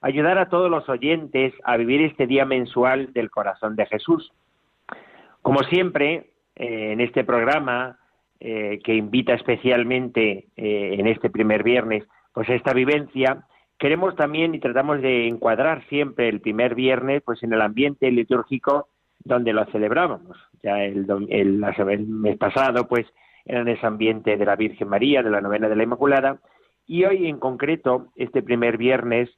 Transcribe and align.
ayudar 0.00 0.38
a 0.38 0.48
todos 0.48 0.70
los 0.70 0.88
oyentes 0.88 1.52
a 1.64 1.76
vivir 1.76 2.00
este 2.02 2.26
día 2.26 2.44
mensual 2.44 3.12
del 3.12 3.30
corazón 3.30 3.76
de 3.76 3.86
Jesús. 3.86 4.32
Como 5.42 5.60
siempre, 5.64 6.30
eh, 6.56 6.92
en 6.92 7.00
este 7.00 7.24
programa 7.24 7.98
eh, 8.40 8.80
que 8.84 8.94
invita 8.94 9.34
especialmente 9.34 10.46
eh, 10.56 10.96
en 10.98 11.06
este 11.06 11.30
primer 11.30 11.62
viernes, 11.62 12.04
pues 12.32 12.48
esta 12.48 12.72
vivencia, 12.72 13.44
queremos 13.78 14.16
también 14.16 14.54
y 14.54 14.60
tratamos 14.60 15.02
de 15.02 15.26
encuadrar 15.26 15.86
siempre 15.88 16.28
el 16.28 16.40
primer 16.40 16.74
viernes 16.74 17.22
pues 17.24 17.42
en 17.42 17.52
el 17.52 17.60
ambiente 17.60 18.10
litúrgico 18.10 18.88
donde 19.24 19.52
lo 19.52 19.64
celebrábamos. 19.66 20.36
Ya 20.62 20.82
el, 20.84 21.06
el, 21.28 21.64
el 21.88 22.06
mes 22.06 22.36
pasado, 22.38 22.86
pues 22.88 23.06
en 23.44 23.68
ese 23.68 23.86
ambiente 23.86 24.36
de 24.36 24.44
la 24.44 24.56
Virgen 24.56 24.88
María, 24.88 25.22
de 25.22 25.30
la 25.30 25.40
novena 25.40 25.68
de 25.68 25.76
la 25.76 25.82
Inmaculada, 25.82 26.38
y 26.86 27.04
hoy 27.04 27.28
en 27.28 27.38
concreto, 27.38 28.08
este 28.16 28.42
primer 28.42 28.76
viernes, 28.76 29.30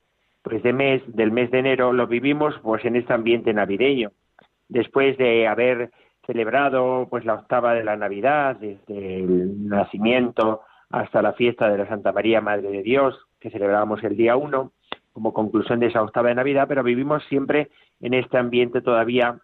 pues 0.42 0.62
de 0.62 0.72
mes, 0.72 1.02
del 1.06 1.32
mes 1.32 1.50
de 1.50 1.60
enero, 1.60 1.92
lo 1.92 2.06
vivimos 2.06 2.54
pues 2.62 2.84
en 2.84 2.96
este 2.96 3.12
ambiente 3.12 3.52
navideño, 3.52 4.10
después 4.68 5.16
de 5.18 5.46
haber 5.46 5.90
celebrado 6.26 7.06
pues 7.10 7.24
la 7.24 7.34
octava 7.34 7.74
de 7.74 7.84
la 7.84 7.96
Navidad, 7.96 8.56
desde 8.56 9.20
el 9.20 9.68
nacimiento 9.68 10.62
hasta 10.90 11.22
la 11.22 11.32
fiesta 11.32 11.68
de 11.70 11.78
la 11.78 11.88
Santa 11.88 12.12
María 12.12 12.40
Madre 12.40 12.70
de 12.70 12.82
Dios, 12.82 13.18
que 13.40 13.50
celebramos 13.50 14.02
el 14.04 14.16
día 14.16 14.36
uno, 14.36 14.72
como 15.12 15.32
conclusión 15.32 15.80
de 15.80 15.86
esa 15.86 16.02
octava 16.02 16.28
de 16.28 16.34
Navidad, 16.34 16.66
pero 16.68 16.82
vivimos 16.82 17.24
siempre 17.24 17.70
en 18.00 18.14
este 18.14 18.38
ambiente 18.38 18.80
todavía 18.80 19.38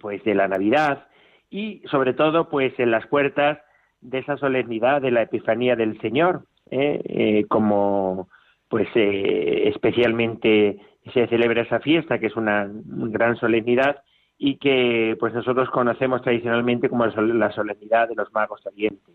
pues 0.00 0.22
de 0.24 0.34
la 0.34 0.48
Navidad, 0.48 1.06
y 1.50 1.82
sobre 1.90 2.14
todo 2.14 2.48
pues 2.48 2.78
en 2.78 2.90
las 2.90 3.06
puertas 3.06 3.58
de 4.00 4.18
esa 4.18 4.36
solemnidad 4.36 5.02
de 5.02 5.10
la 5.10 5.22
Epifanía 5.22 5.76
del 5.76 6.00
Señor, 6.00 6.44
¿eh? 6.70 7.00
Eh, 7.04 7.44
como 7.48 8.28
pues 8.70 8.88
eh, 8.94 9.68
especialmente 9.68 10.78
se 11.12 11.26
celebra 11.26 11.62
esa 11.62 11.80
fiesta 11.80 12.18
que 12.18 12.28
es 12.28 12.36
una 12.36 12.70
gran 12.72 13.36
solemnidad 13.36 14.02
y 14.38 14.56
que 14.56 15.16
pues 15.20 15.34
nosotros 15.34 15.68
conocemos 15.68 16.22
tradicionalmente 16.22 16.88
como 16.88 17.04
la 17.04 17.52
solemnidad 17.52 18.08
de 18.08 18.14
los 18.14 18.32
magos 18.32 18.62
de 18.64 18.70
Oriente, 18.70 19.12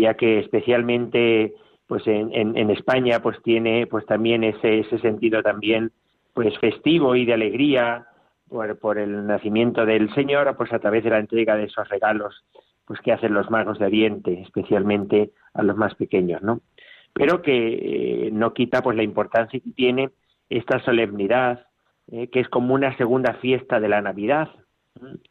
ya 0.00 0.14
que 0.14 0.40
especialmente 0.40 1.54
pues 1.86 2.02
en, 2.06 2.70
España 2.70 3.20
pues 3.22 3.40
tiene 3.42 3.86
pues 3.86 4.04
también 4.06 4.42
ese, 4.42 4.80
ese 4.80 4.98
sentido 4.98 5.42
también 5.42 5.92
pues 6.34 6.58
festivo 6.58 7.14
y 7.14 7.26
de 7.26 7.34
alegría 7.34 8.06
por, 8.80 8.98
el 8.98 9.26
nacimiento 9.26 9.86
del 9.86 10.12
Señor, 10.14 10.54
pues 10.56 10.72
a 10.72 10.78
través 10.78 11.04
de 11.04 11.10
la 11.10 11.18
entrega 11.18 11.56
de 11.56 11.64
esos 11.64 11.88
regalos 11.88 12.44
pues 12.84 13.00
que 13.00 13.12
hacen 13.12 13.32
los 13.32 13.50
magos 13.50 13.78
de 13.78 13.86
Oriente, 13.86 14.42
especialmente 14.42 15.30
a 15.54 15.62
los 15.62 15.76
más 15.76 15.94
pequeños, 15.94 16.42
¿no? 16.42 16.60
Pero 17.12 17.42
que 17.42 18.26
eh, 18.26 18.30
no 18.32 18.52
quita 18.54 18.82
pues 18.82 18.96
la 18.96 19.02
importancia 19.02 19.60
que 19.60 19.70
tiene 19.70 20.10
esta 20.48 20.80
solemnidad, 20.80 21.66
eh, 22.10 22.28
que 22.28 22.40
es 22.40 22.48
como 22.48 22.74
una 22.74 22.96
segunda 22.96 23.34
fiesta 23.34 23.80
de 23.80 23.88
la 23.88 24.00
Navidad, 24.00 24.48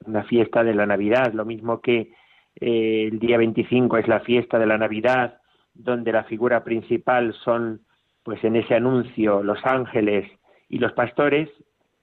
una 0.06 0.24
fiesta 0.24 0.64
de 0.64 0.74
la 0.74 0.86
Navidad, 0.86 1.34
lo 1.34 1.46
mismo 1.46 1.82
que 1.82 2.14
eh, 2.60 3.10
el 3.12 3.20
día 3.20 3.38
25 3.38 3.98
es 3.98 4.08
la 4.08 4.20
fiesta 4.22 4.60
de 4.60 4.66
la 4.66 4.78
Navidad, 4.78 5.40
donde 5.74 6.12
la 6.12 6.24
figura 6.26 6.64
principal 6.64 7.34
son, 7.44 7.82
pues 8.24 8.44
en 8.44 8.56
ese 8.56 8.76
anuncio, 8.76 9.44
los 9.44 9.60
ángeles 9.66 10.30
y 10.70 10.80
los 10.80 10.94
pastores, 10.94 11.50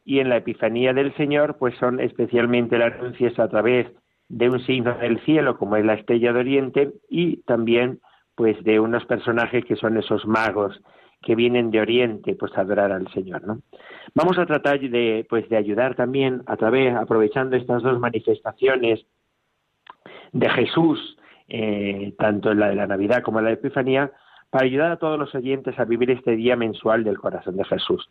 y 0.05 0.21
en 0.21 0.31
la 0.31 0.38
Epifanía 0.38 0.93
del 0.94 1.15
Señor, 1.17 1.59
pues 1.59 1.75
son 1.77 2.00
especialmente 2.00 2.78
las 2.78 2.94
anuncios 2.94 3.38
a 3.38 3.49
través 3.49 3.87
de 4.28 4.49
un 4.49 4.61
signo 4.65 4.97
del 4.99 5.21
cielo, 5.25 5.59
como 5.59 5.77
es 5.77 5.84
la 5.84 5.94
estrella 5.94 6.33
de 6.33 6.41
Oriente, 6.41 6.93
y 7.11 7.43
también 7.43 8.00
pues 8.38 8.62
de 8.62 8.78
unos 8.78 9.04
personajes 9.04 9.65
que 9.65 9.75
son 9.75 9.97
esos 9.97 10.25
magos 10.25 10.81
que 11.21 11.34
vienen 11.34 11.72
de 11.72 11.81
Oriente, 11.81 12.37
pues 12.37 12.56
a 12.56 12.60
adorar 12.60 12.93
al 12.93 13.12
Señor, 13.12 13.44
¿no? 13.44 13.62
Vamos 14.15 14.38
a 14.38 14.47
tratar 14.47 14.78
de, 14.78 15.26
pues, 15.28 15.49
de 15.49 15.56
ayudar 15.56 15.97
también 15.97 16.44
a 16.47 16.56
través, 16.56 16.94
aprovechando 16.94 17.56
estas 17.56 17.82
dos 17.82 17.99
manifestaciones 17.99 19.04
de 20.31 20.49
Jesús, 20.50 21.19
eh, 21.49 22.15
tanto 22.16 22.53
en 22.53 22.60
la 22.60 22.69
de 22.69 22.76
la 22.76 22.87
Navidad 22.87 23.25
como 23.25 23.41
en 23.41 23.47
la 23.47 23.50
de 23.50 23.54
Epifanía, 23.54 24.12
para 24.50 24.66
ayudar 24.66 24.93
a 24.93 24.99
todos 24.99 25.19
los 25.19 25.34
oyentes 25.34 25.76
a 25.76 25.84
vivir 25.84 26.12
este 26.12 26.37
día 26.37 26.55
mensual 26.55 27.03
del 27.03 27.19
corazón 27.19 27.56
de 27.56 27.65
Jesús. 27.65 28.09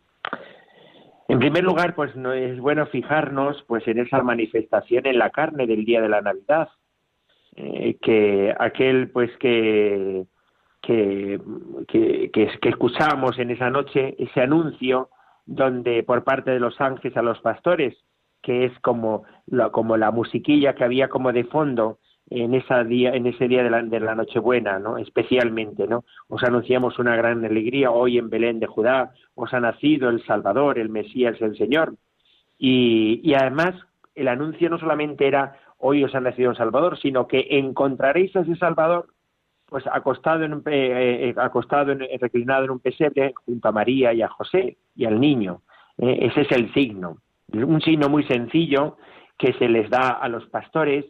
En 1.28 1.38
primer 1.38 1.64
lugar, 1.64 1.94
pues 1.94 2.14
no 2.16 2.34
es 2.34 2.60
bueno 2.60 2.84
fijarnos 2.84 3.64
pues 3.66 3.88
en 3.88 3.98
esa 4.00 4.22
manifestación 4.22 5.06
en 5.06 5.18
la 5.18 5.30
carne 5.30 5.66
del 5.66 5.86
día 5.86 6.02
de 6.02 6.10
la 6.10 6.20
Navidad, 6.20 6.68
eh, 7.60 7.98
que 8.00 8.54
aquel 8.56 9.10
pues 9.10 9.36
que 9.38 10.26
que, 10.80 11.40
que, 11.88 12.68
escuchamos 12.68 13.36
en 13.40 13.50
esa 13.50 13.68
noche, 13.68 14.14
ese 14.16 14.40
anuncio 14.40 15.10
donde 15.44 16.04
por 16.04 16.22
parte 16.22 16.52
de 16.52 16.60
los 16.60 16.80
ángeles 16.80 17.16
a 17.16 17.22
los 17.22 17.40
pastores, 17.40 17.96
que 18.42 18.64
es 18.64 18.78
como 18.78 19.24
la, 19.46 19.70
como 19.70 19.96
la 19.96 20.12
musiquilla 20.12 20.76
que 20.76 20.84
había 20.84 21.08
como 21.08 21.32
de 21.32 21.44
fondo 21.44 21.98
en 22.30 22.54
esa 22.54 22.84
día 22.84 23.10
en 23.10 23.26
ese 23.26 23.48
día 23.48 23.64
de 23.64 23.70
la, 23.70 23.82
de 23.82 23.98
la 23.98 24.14
Nochebuena, 24.14 24.78
¿no? 24.78 24.96
Especialmente, 24.96 25.88
¿no? 25.88 26.04
Os 26.28 26.44
anunciamos 26.44 27.00
una 27.00 27.16
gran 27.16 27.44
alegría 27.44 27.90
hoy 27.90 28.18
en 28.18 28.30
Belén 28.30 28.60
de 28.60 28.66
Judá, 28.66 29.12
os 29.34 29.52
ha 29.52 29.58
nacido 29.58 30.10
el 30.10 30.24
Salvador, 30.26 30.78
el 30.78 30.90
Mesías, 30.90 31.36
el 31.40 31.56
Señor. 31.58 31.96
Y, 32.56 33.20
y 33.24 33.34
además 33.34 33.74
el 34.14 34.28
anuncio 34.28 34.70
no 34.70 34.78
solamente 34.78 35.26
era 35.26 35.56
hoy 35.78 36.04
os 36.04 36.14
ha 36.14 36.20
nacido 36.20 36.50
un 36.50 36.56
Salvador, 36.56 36.98
sino 36.98 37.26
que 37.26 37.46
encontraréis 37.50 38.34
a 38.36 38.40
ese 38.40 38.56
Salvador 38.56 39.06
pues 39.66 39.84
acostado 39.86 40.44
en, 40.44 40.62
eh, 40.66 41.28
eh, 41.28 41.34
acostado 41.36 41.92
en, 41.92 42.00
reclinado 42.20 42.64
en 42.64 42.70
un 42.70 42.80
pesebre 42.80 43.34
junto 43.44 43.68
a 43.68 43.72
María 43.72 44.14
y 44.14 44.22
a 44.22 44.28
José 44.28 44.78
y 44.96 45.04
al 45.04 45.20
niño. 45.20 45.62
Eh, 45.98 46.18
ese 46.22 46.42
es 46.42 46.52
el 46.52 46.72
signo, 46.72 47.18
un 47.52 47.80
signo 47.80 48.08
muy 48.08 48.24
sencillo 48.24 48.96
que 49.36 49.52
se 49.54 49.68
les 49.68 49.90
da 49.90 50.10
a 50.10 50.28
los 50.28 50.46
pastores 50.46 51.04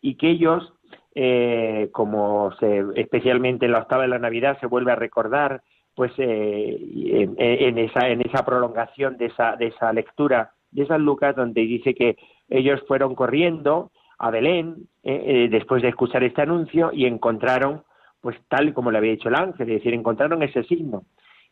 y 0.00 0.16
que 0.16 0.30
ellos, 0.30 0.72
eh, 1.14 1.88
como 1.92 2.52
se, 2.58 2.84
especialmente 2.96 3.66
en 3.66 3.72
la 3.72 3.80
octava 3.80 4.02
de 4.02 4.08
la 4.08 4.18
Navidad 4.18 4.58
se 4.60 4.66
vuelve 4.66 4.92
a 4.92 4.96
recordar, 4.96 5.62
pues 5.94 6.12
eh, 6.18 7.28
en, 7.38 7.78
esa, 7.78 8.08
en 8.08 8.22
esa 8.22 8.44
prolongación 8.44 9.16
de 9.18 9.26
esa, 9.26 9.56
de 9.56 9.66
esa 9.68 9.92
lectura 9.92 10.52
de 10.70 10.86
San 10.86 11.04
Lucas, 11.04 11.36
donde 11.36 11.60
dice 11.62 11.94
que 11.94 12.16
ellos 12.48 12.82
fueron 12.88 13.14
corriendo 13.14 13.90
a 14.22 14.30
Belén 14.30 14.88
eh, 15.02 15.48
después 15.50 15.82
de 15.82 15.88
escuchar 15.88 16.24
este 16.24 16.42
anuncio 16.42 16.90
y 16.92 17.06
encontraron, 17.06 17.82
pues 18.20 18.36
tal 18.48 18.72
como 18.72 18.90
le 18.90 18.98
había 18.98 19.12
dicho 19.12 19.28
el 19.28 19.34
ángel, 19.34 19.68
es 19.68 19.76
decir, 19.76 19.92
encontraron 19.92 20.42
ese 20.42 20.62
signo 20.64 21.04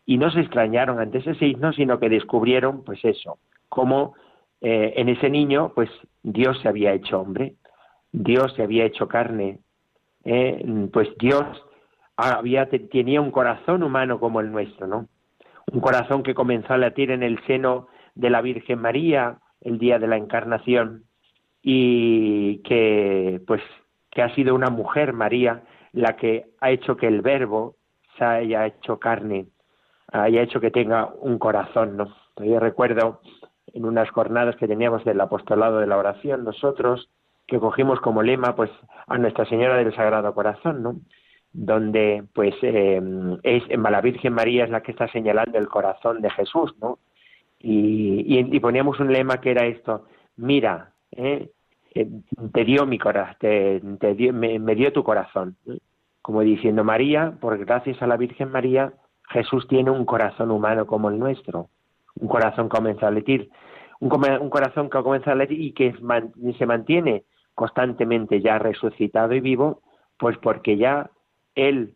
y 0.06 0.16
no 0.16 0.30
se 0.30 0.40
extrañaron 0.40 0.98
ante 0.98 1.18
ese 1.18 1.34
signo, 1.34 1.72
sino 1.72 1.98
que 1.98 2.08
descubrieron, 2.08 2.84
pues 2.84 3.04
eso, 3.04 3.38
cómo 3.68 4.14
en 4.62 5.08
ese 5.08 5.30
niño, 5.30 5.72
pues 5.74 5.88
Dios 6.22 6.60
se 6.60 6.68
había 6.68 6.92
hecho 6.92 7.18
hombre 7.18 7.54
Dios 8.12 8.52
se 8.54 8.62
había 8.62 8.84
hecho 8.84 9.08
carne, 9.08 9.60
¿eh? 10.24 10.64
pues 10.92 11.08
Dios 11.18 11.44
había, 12.16 12.68
tenía 12.68 13.20
un 13.20 13.30
corazón 13.30 13.82
humano 13.82 14.18
como 14.18 14.40
el 14.40 14.50
nuestro, 14.50 14.86
¿no? 14.86 15.08
Un 15.72 15.80
corazón 15.80 16.22
que 16.22 16.34
comenzó 16.34 16.74
a 16.74 16.78
latir 16.78 17.12
en 17.12 17.22
el 17.22 17.40
seno 17.46 17.88
de 18.14 18.30
la 18.30 18.42
Virgen 18.42 18.80
María 18.80 19.38
el 19.60 19.78
día 19.78 19.98
de 19.98 20.08
la 20.08 20.16
encarnación 20.16 21.04
y 21.62 22.58
que 22.58 23.40
pues 23.46 23.62
que 24.10 24.22
ha 24.22 24.34
sido 24.34 24.54
una 24.54 24.70
mujer 24.70 25.12
María 25.12 25.62
la 25.92 26.16
que 26.16 26.46
ha 26.60 26.70
hecho 26.70 26.96
que 26.96 27.06
el 27.06 27.20
verbo 27.22 27.76
se 28.16 28.24
haya 28.24 28.66
hecho 28.66 28.98
carne, 28.98 29.46
haya 30.12 30.42
hecho 30.42 30.60
que 30.60 30.70
tenga 30.70 31.12
un 31.20 31.38
corazón, 31.38 31.96
¿no? 31.96 32.14
Yo 32.36 32.58
recuerdo 32.58 33.20
en 33.72 33.84
unas 33.84 34.10
jornadas 34.10 34.56
que 34.56 34.66
teníamos 34.66 35.04
del 35.04 35.20
apostolado 35.20 35.78
de 35.78 35.86
la 35.86 35.98
oración 35.98 36.44
nosotros 36.44 37.08
que 37.46 37.58
cogimos 37.58 38.00
como 38.00 38.22
lema 38.22 38.54
pues 38.54 38.70
a 39.06 39.18
Nuestra 39.18 39.44
Señora 39.44 39.76
del 39.76 39.94
Sagrado 39.94 40.32
Corazón, 40.34 40.82
¿no? 40.82 40.96
donde 41.52 42.24
pues 42.32 42.54
eh, 42.62 43.00
es 43.42 43.62
la 43.68 44.00
Virgen 44.00 44.32
María 44.32 44.64
es 44.64 44.70
la 44.70 44.82
que 44.82 44.92
está 44.92 45.08
señalando 45.08 45.58
el 45.58 45.68
corazón 45.68 46.20
de 46.20 46.30
Jesús, 46.30 46.74
¿no? 46.80 46.98
Y, 47.58 48.46
y, 48.56 48.60
poníamos 48.60 49.00
un 49.00 49.12
lema 49.12 49.38
que 49.40 49.50
era 49.50 49.66
esto, 49.66 50.06
mira, 50.36 50.89
¿eh? 51.12 51.50
eh 51.94 52.08
te 52.52 52.64
dio 52.64 52.86
mi 52.86 52.98
corazón, 52.98 53.36
te, 53.98 54.14
dio, 54.14 54.32
me, 54.32 54.74
dio 54.74 54.92
tu 54.92 55.02
corazón, 55.02 55.56
como 56.22 56.42
diciendo 56.42 56.84
María, 56.84 57.34
por 57.40 57.58
gracias 57.58 58.00
a 58.02 58.06
la 58.06 58.16
Virgen 58.16 58.50
María, 58.50 58.92
Jesús 59.28 59.66
tiene 59.68 59.90
un 59.90 60.04
corazón 60.04 60.50
humano 60.50 60.86
como 60.86 61.08
el 61.10 61.18
nuestro, 61.18 61.68
un 62.16 62.28
corazón 62.28 62.68
que 62.68 62.76
comienza 62.76 63.08
a 63.08 63.10
latir, 63.10 63.50
un, 64.00 64.12
un 64.40 64.50
corazón 64.50 64.90
que 64.90 65.02
comienza 65.02 65.32
a 65.32 65.36
latir 65.36 65.60
y 65.60 65.72
que 65.72 65.94
se 66.58 66.66
mantiene 66.66 67.24
constantemente 67.54 68.40
ya 68.40 68.58
resucitado 68.58 69.34
y 69.34 69.40
vivo, 69.40 69.82
pues 70.18 70.36
porque 70.38 70.76
ya 70.76 71.10
Él 71.54 71.94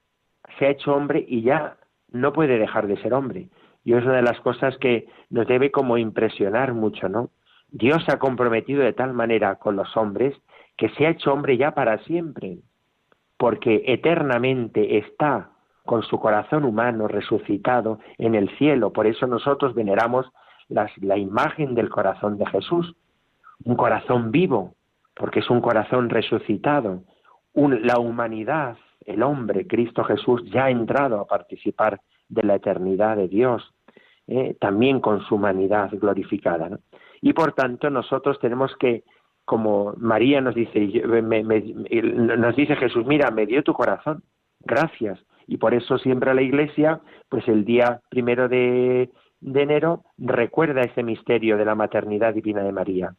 se 0.58 0.66
ha 0.66 0.70
hecho 0.70 0.94
hombre 0.94 1.24
y 1.26 1.42
ya 1.42 1.76
no 2.10 2.32
puede 2.32 2.58
dejar 2.58 2.86
de 2.86 2.96
ser 2.98 3.14
hombre. 3.14 3.48
Y 3.84 3.92
es 3.92 4.04
una 4.04 4.16
de 4.16 4.22
las 4.22 4.40
cosas 4.40 4.76
que 4.78 5.08
nos 5.30 5.46
debe 5.46 5.70
como 5.70 5.98
impresionar 5.98 6.72
mucho, 6.74 7.08
¿no? 7.08 7.30
Dios 7.74 8.04
se 8.04 8.12
ha 8.12 8.20
comprometido 8.20 8.84
de 8.84 8.92
tal 8.92 9.14
manera 9.14 9.56
con 9.56 9.74
los 9.74 9.96
hombres 9.96 10.32
que 10.76 10.90
se 10.90 11.06
ha 11.06 11.10
hecho 11.10 11.32
hombre 11.32 11.56
ya 11.56 11.72
para 11.72 11.98
siempre, 12.04 12.58
porque 13.36 13.82
eternamente 13.86 14.98
está 14.98 15.50
con 15.84 16.04
su 16.04 16.20
corazón 16.20 16.64
humano 16.64 17.08
resucitado 17.08 17.98
en 18.16 18.36
el 18.36 18.48
cielo. 18.58 18.92
Por 18.92 19.08
eso 19.08 19.26
nosotros 19.26 19.74
veneramos 19.74 20.24
la 20.68 21.18
imagen 21.18 21.74
del 21.74 21.90
corazón 21.90 22.38
de 22.38 22.46
Jesús, 22.46 22.94
un 23.64 23.74
corazón 23.74 24.30
vivo, 24.30 24.74
porque 25.16 25.40
es 25.40 25.50
un 25.50 25.60
corazón 25.60 26.10
resucitado. 26.10 27.02
la 27.54 27.98
humanidad, 27.98 28.76
el 29.04 29.24
hombre, 29.24 29.66
Cristo 29.66 30.04
Jesús, 30.04 30.44
ya 30.52 30.66
ha 30.66 30.70
entrado 30.70 31.18
a 31.18 31.26
participar 31.26 32.00
de 32.28 32.44
la 32.44 32.54
eternidad 32.54 33.16
de 33.16 33.26
Dios, 33.26 33.74
eh, 34.28 34.56
también 34.60 35.00
con 35.00 35.22
su 35.22 35.34
humanidad 35.34 35.90
glorificada. 35.92 36.78
Y 37.24 37.32
por 37.32 37.54
tanto 37.54 37.88
nosotros 37.88 38.38
tenemos 38.38 38.76
que, 38.76 39.02
como 39.46 39.94
María 39.96 40.42
nos 40.42 40.54
dice, 40.54 40.78
nos 40.78 42.54
dice 42.54 42.76
Jesús, 42.76 43.06
mira, 43.06 43.30
me 43.30 43.46
dio 43.46 43.62
tu 43.62 43.72
corazón, 43.72 44.22
gracias. 44.60 45.18
Y 45.46 45.56
por 45.56 45.72
eso 45.72 45.96
siempre 45.96 46.34
la 46.34 46.42
Iglesia, 46.42 47.00
pues 47.30 47.48
el 47.48 47.64
día 47.64 48.02
primero 48.10 48.46
de, 48.46 49.08
de 49.40 49.62
enero, 49.62 50.02
recuerda 50.18 50.82
ese 50.82 51.02
misterio 51.02 51.56
de 51.56 51.64
la 51.64 51.74
maternidad 51.74 52.34
divina 52.34 52.62
de 52.62 52.72
María. 52.72 53.14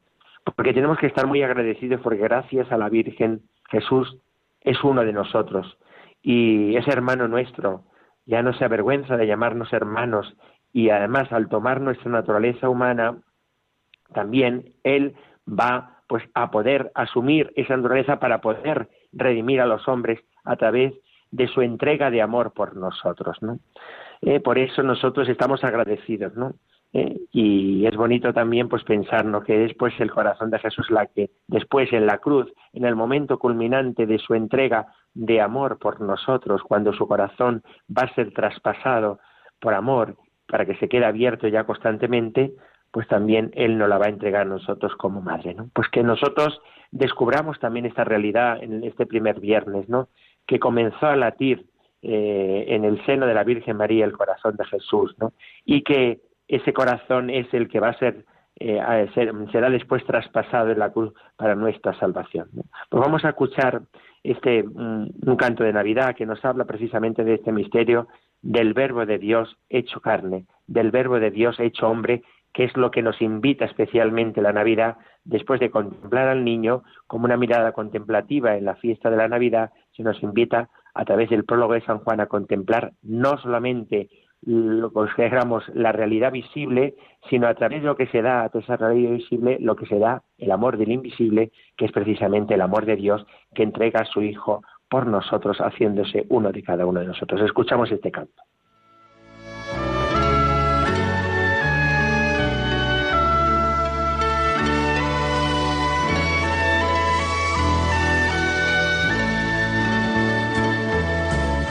Porque 0.55 0.71
tenemos 0.71 0.99
que 0.99 1.07
estar 1.07 1.25
muy 1.25 1.41
agradecidos 1.41 1.99
porque 2.01 2.19
gracias 2.19 2.71
a 2.71 2.77
la 2.77 2.89
Virgen 2.89 3.41
Jesús 3.71 4.19
es 4.61 4.83
uno 4.83 5.03
de 5.03 5.13
nosotros 5.13 5.79
y 6.21 6.75
es 6.75 6.87
hermano 6.87 7.27
nuestro, 7.27 7.85
ya 8.27 8.43
no 8.43 8.53
se 8.53 8.65
avergüenza 8.65 9.17
de 9.17 9.25
llamarnos 9.25 9.73
hermanos 9.73 10.37
y 10.71 10.91
además 10.91 11.31
al 11.31 11.49
tomar 11.49 11.81
nuestra 11.81 12.11
naturaleza 12.11 12.69
humana, 12.69 13.17
también 14.13 14.73
Él 14.83 15.15
va 15.47 16.01
pues 16.07 16.23
a 16.33 16.51
poder 16.51 16.91
asumir 16.93 17.51
esa 17.55 17.75
naturaleza 17.75 18.19
para 18.19 18.41
poder 18.41 18.89
redimir 19.11 19.61
a 19.61 19.65
los 19.65 19.87
hombres 19.87 20.19
a 20.43 20.55
través 20.55 20.93
de 21.31 21.47
su 21.47 21.61
entrega 21.61 22.11
de 22.11 22.21
amor 22.21 22.53
por 22.53 22.75
nosotros, 22.75 23.37
¿no? 23.41 23.59
Eh, 24.21 24.39
por 24.39 24.57
eso 24.57 24.83
nosotros 24.83 25.27
estamos 25.27 25.63
agradecidos, 25.63 26.35
¿no? 26.35 26.53
Eh, 26.97 27.19
y 27.33 27.85
es 27.85 27.95
bonito 27.97 28.31
también 28.31 28.69
pues 28.69 28.85
pensar 28.85 29.25
¿no? 29.25 29.43
que 29.43 29.57
después 29.57 29.93
el 29.99 30.09
corazón 30.09 30.49
de 30.49 30.59
Jesús 30.59 30.89
la 30.89 31.07
que 31.07 31.29
después 31.45 31.91
en 31.91 32.05
la 32.05 32.19
cruz, 32.19 32.49
en 32.71 32.85
el 32.85 32.95
momento 32.95 33.37
culminante 33.37 34.05
de 34.05 34.17
su 34.17 34.33
entrega 34.33 34.87
de 35.13 35.41
amor 35.41 35.77
por 35.77 35.99
nosotros, 35.99 36.61
cuando 36.63 36.93
su 36.93 37.05
corazón 37.05 37.63
va 37.91 38.03
a 38.03 38.15
ser 38.15 38.31
traspasado 38.31 39.19
por 39.59 39.73
amor 39.73 40.15
para 40.47 40.65
que 40.65 40.75
se 40.75 40.87
quede 40.87 41.03
abierto 41.03 41.49
ya 41.49 41.65
constantemente, 41.65 42.53
pues 42.95 43.09
también 43.09 43.51
Él 43.55 43.77
nos 43.77 43.89
la 43.89 43.97
va 43.97 44.05
a 44.05 44.09
entregar 44.09 44.43
a 44.43 44.45
nosotros 44.45 44.95
como 44.95 45.19
madre, 45.21 45.53
¿no? 45.53 45.69
Pues 45.73 45.89
que 45.89 46.01
nosotros 46.01 46.61
descubramos 46.91 47.59
también 47.59 47.85
esta 47.85 48.05
realidad 48.05 48.63
en 48.63 48.85
este 48.85 49.05
primer 49.05 49.41
viernes, 49.41 49.89
¿no? 49.89 50.07
Que 50.47 50.59
comenzó 50.59 51.07
a 51.07 51.17
latir 51.17 51.65
eh, 52.01 52.63
en 52.69 52.85
el 52.85 53.05
seno 53.05 53.25
de 53.25 53.33
la 53.33 53.43
Virgen 53.43 53.75
María 53.75 54.05
el 54.05 54.13
corazón 54.13 54.55
de 54.55 54.63
Jesús, 54.63 55.13
¿no? 55.19 55.33
Y 55.65 55.81
que 55.81 56.21
ese 56.47 56.71
corazón 56.71 57.29
es 57.29 57.53
el 57.53 57.67
que 57.67 57.81
va 57.81 57.89
a 57.89 57.99
ser, 57.99 58.23
eh, 58.61 58.79
será 59.51 59.69
después 59.69 60.05
traspasado 60.05 60.71
en 60.71 60.79
la 60.79 60.93
cruz 60.93 61.11
para 61.35 61.53
nuestra 61.53 61.99
salvación. 61.99 62.47
Pues 62.89 63.03
vamos 63.03 63.25
a 63.25 63.29
escuchar 63.31 63.81
este 64.23 64.63
un 64.63 65.35
canto 65.37 65.65
de 65.65 65.73
Navidad 65.73 66.15
que 66.15 66.25
nos 66.25 66.45
habla 66.45 66.63
precisamente 66.63 67.25
de 67.25 67.33
este 67.33 67.51
misterio 67.51 68.07
del 68.41 68.73
Verbo 68.73 69.05
de 69.05 69.17
Dios 69.17 69.57
hecho 69.69 69.99
carne, 69.99 70.45
del 70.65 70.91
Verbo 70.91 71.19
de 71.19 71.31
Dios 71.31 71.59
hecho 71.59 71.89
hombre, 71.89 72.23
que 72.55 72.63
es 72.63 72.77
lo 72.77 72.89
que 72.89 73.01
nos 73.01 73.21
invita 73.21 73.65
especialmente 73.65 74.41
la 74.41 74.53
Navidad, 74.53 74.95
después 75.25 75.59
de 75.59 75.69
contemplar 75.69 76.29
al 76.29 76.45
niño 76.45 76.83
como 77.05 77.25
una 77.25 77.35
mirada 77.35 77.73
contemplativa 77.73 78.55
en 78.55 78.63
la 78.63 78.75
fiesta 78.75 79.09
de 79.09 79.17
la 79.17 79.27
Navidad, 79.27 79.71
se 79.91 80.03
nos 80.03 80.23
invita 80.23 80.69
a 80.93 81.03
través 81.03 81.29
del 81.29 81.43
prólogo 81.43 81.73
de 81.73 81.81
San 81.81 81.99
Juan 81.99 82.21
a 82.21 82.27
contemplar 82.27 82.93
no 83.03 83.37
solamente 83.39 84.07
lo 84.41 84.93
consideramos 84.93 85.67
la 85.73 85.91
realidad 85.91 86.31
visible, 86.31 86.95
sino 87.29 87.47
a 87.47 87.55
través 87.55 87.81
de 87.81 87.87
lo 87.87 87.97
que 87.97 88.07
se 88.07 88.21
da 88.21 88.43
a 88.43 88.49
toda 88.49 88.63
esa 88.63 88.77
realidad 88.77 89.11
visible, 89.11 89.57
lo 89.59 89.75
que 89.75 89.87
se 89.87 89.99
da 89.99 90.23
el 90.37 90.51
amor 90.51 90.77
del 90.77 90.93
invisible, 90.93 91.51
que 91.75 91.85
es 91.85 91.91
precisamente 91.91 92.53
el 92.53 92.61
amor 92.61 92.85
de 92.85 92.95
Dios 92.95 93.25
que 93.53 93.63
entrega 93.63 93.99
a 93.99 94.05
su 94.05 94.21
Hijo 94.21 94.61
por 94.87 95.07
nosotros, 95.07 95.57
haciéndose 95.57 96.25
uno 96.29 96.53
de 96.53 96.63
cada 96.63 96.85
uno 96.85 97.01
de 97.01 97.07
nosotros. 97.07 97.41
Escuchamos 97.41 97.91
este 97.91 98.11
canto. 98.11 98.43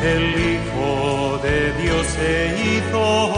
El 0.05 0.35
se 2.05 2.55
hizo 2.63 3.34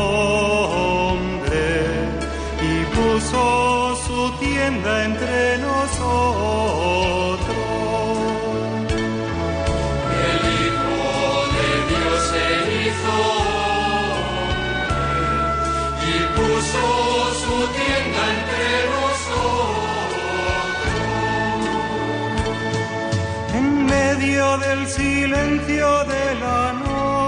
silencio 24.87 26.05
de 26.05 26.35
la 26.41 26.73
noche 26.73 27.27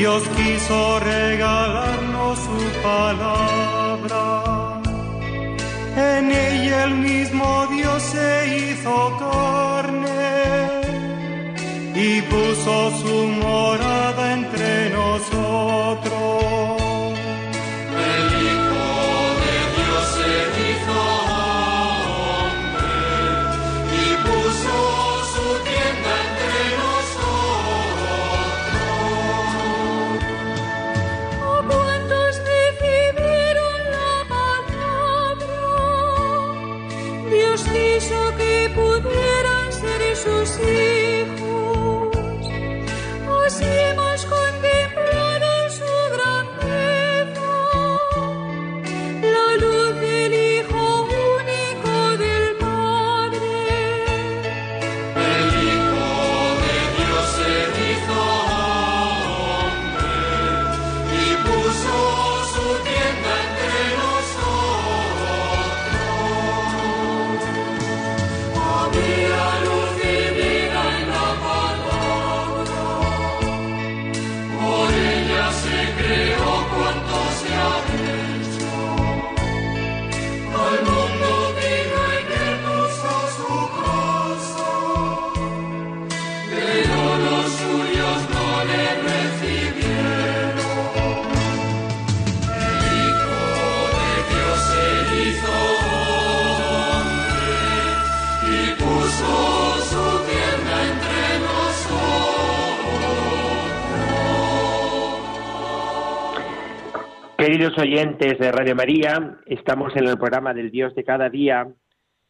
Dios 0.00 0.22
quiso 0.34 0.98
regalarnos 1.00 2.38
su 2.38 2.58
palabra. 2.82 4.22
En 5.94 6.32
ella 6.32 6.84
el 6.84 6.94
mismo 6.94 7.66
Dios 7.70 8.02
se 8.02 8.30
hizo 8.56 8.94
carne 9.18 10.80
y 11.94 12.22
puso 12.22 12.90
su 13.02 13.26
morada 13.44 14.32
entre 14.32 14.88
nosotros. 14.88 15.99
Queridos 107.40 107.78
oyentes 107.78 108.38
de 108.38 108.52
Radio 108.52 108.76
María, 108.76 109.38
estamos 109.46 109.96
en 109.96 110.06
el 110.06 110.18
programa 110.18 110.52
del 110.52 110.70
Dios 110.70 110.94
de 110.94 111.04
cada 111.04 111.30
día, 111.30 111.66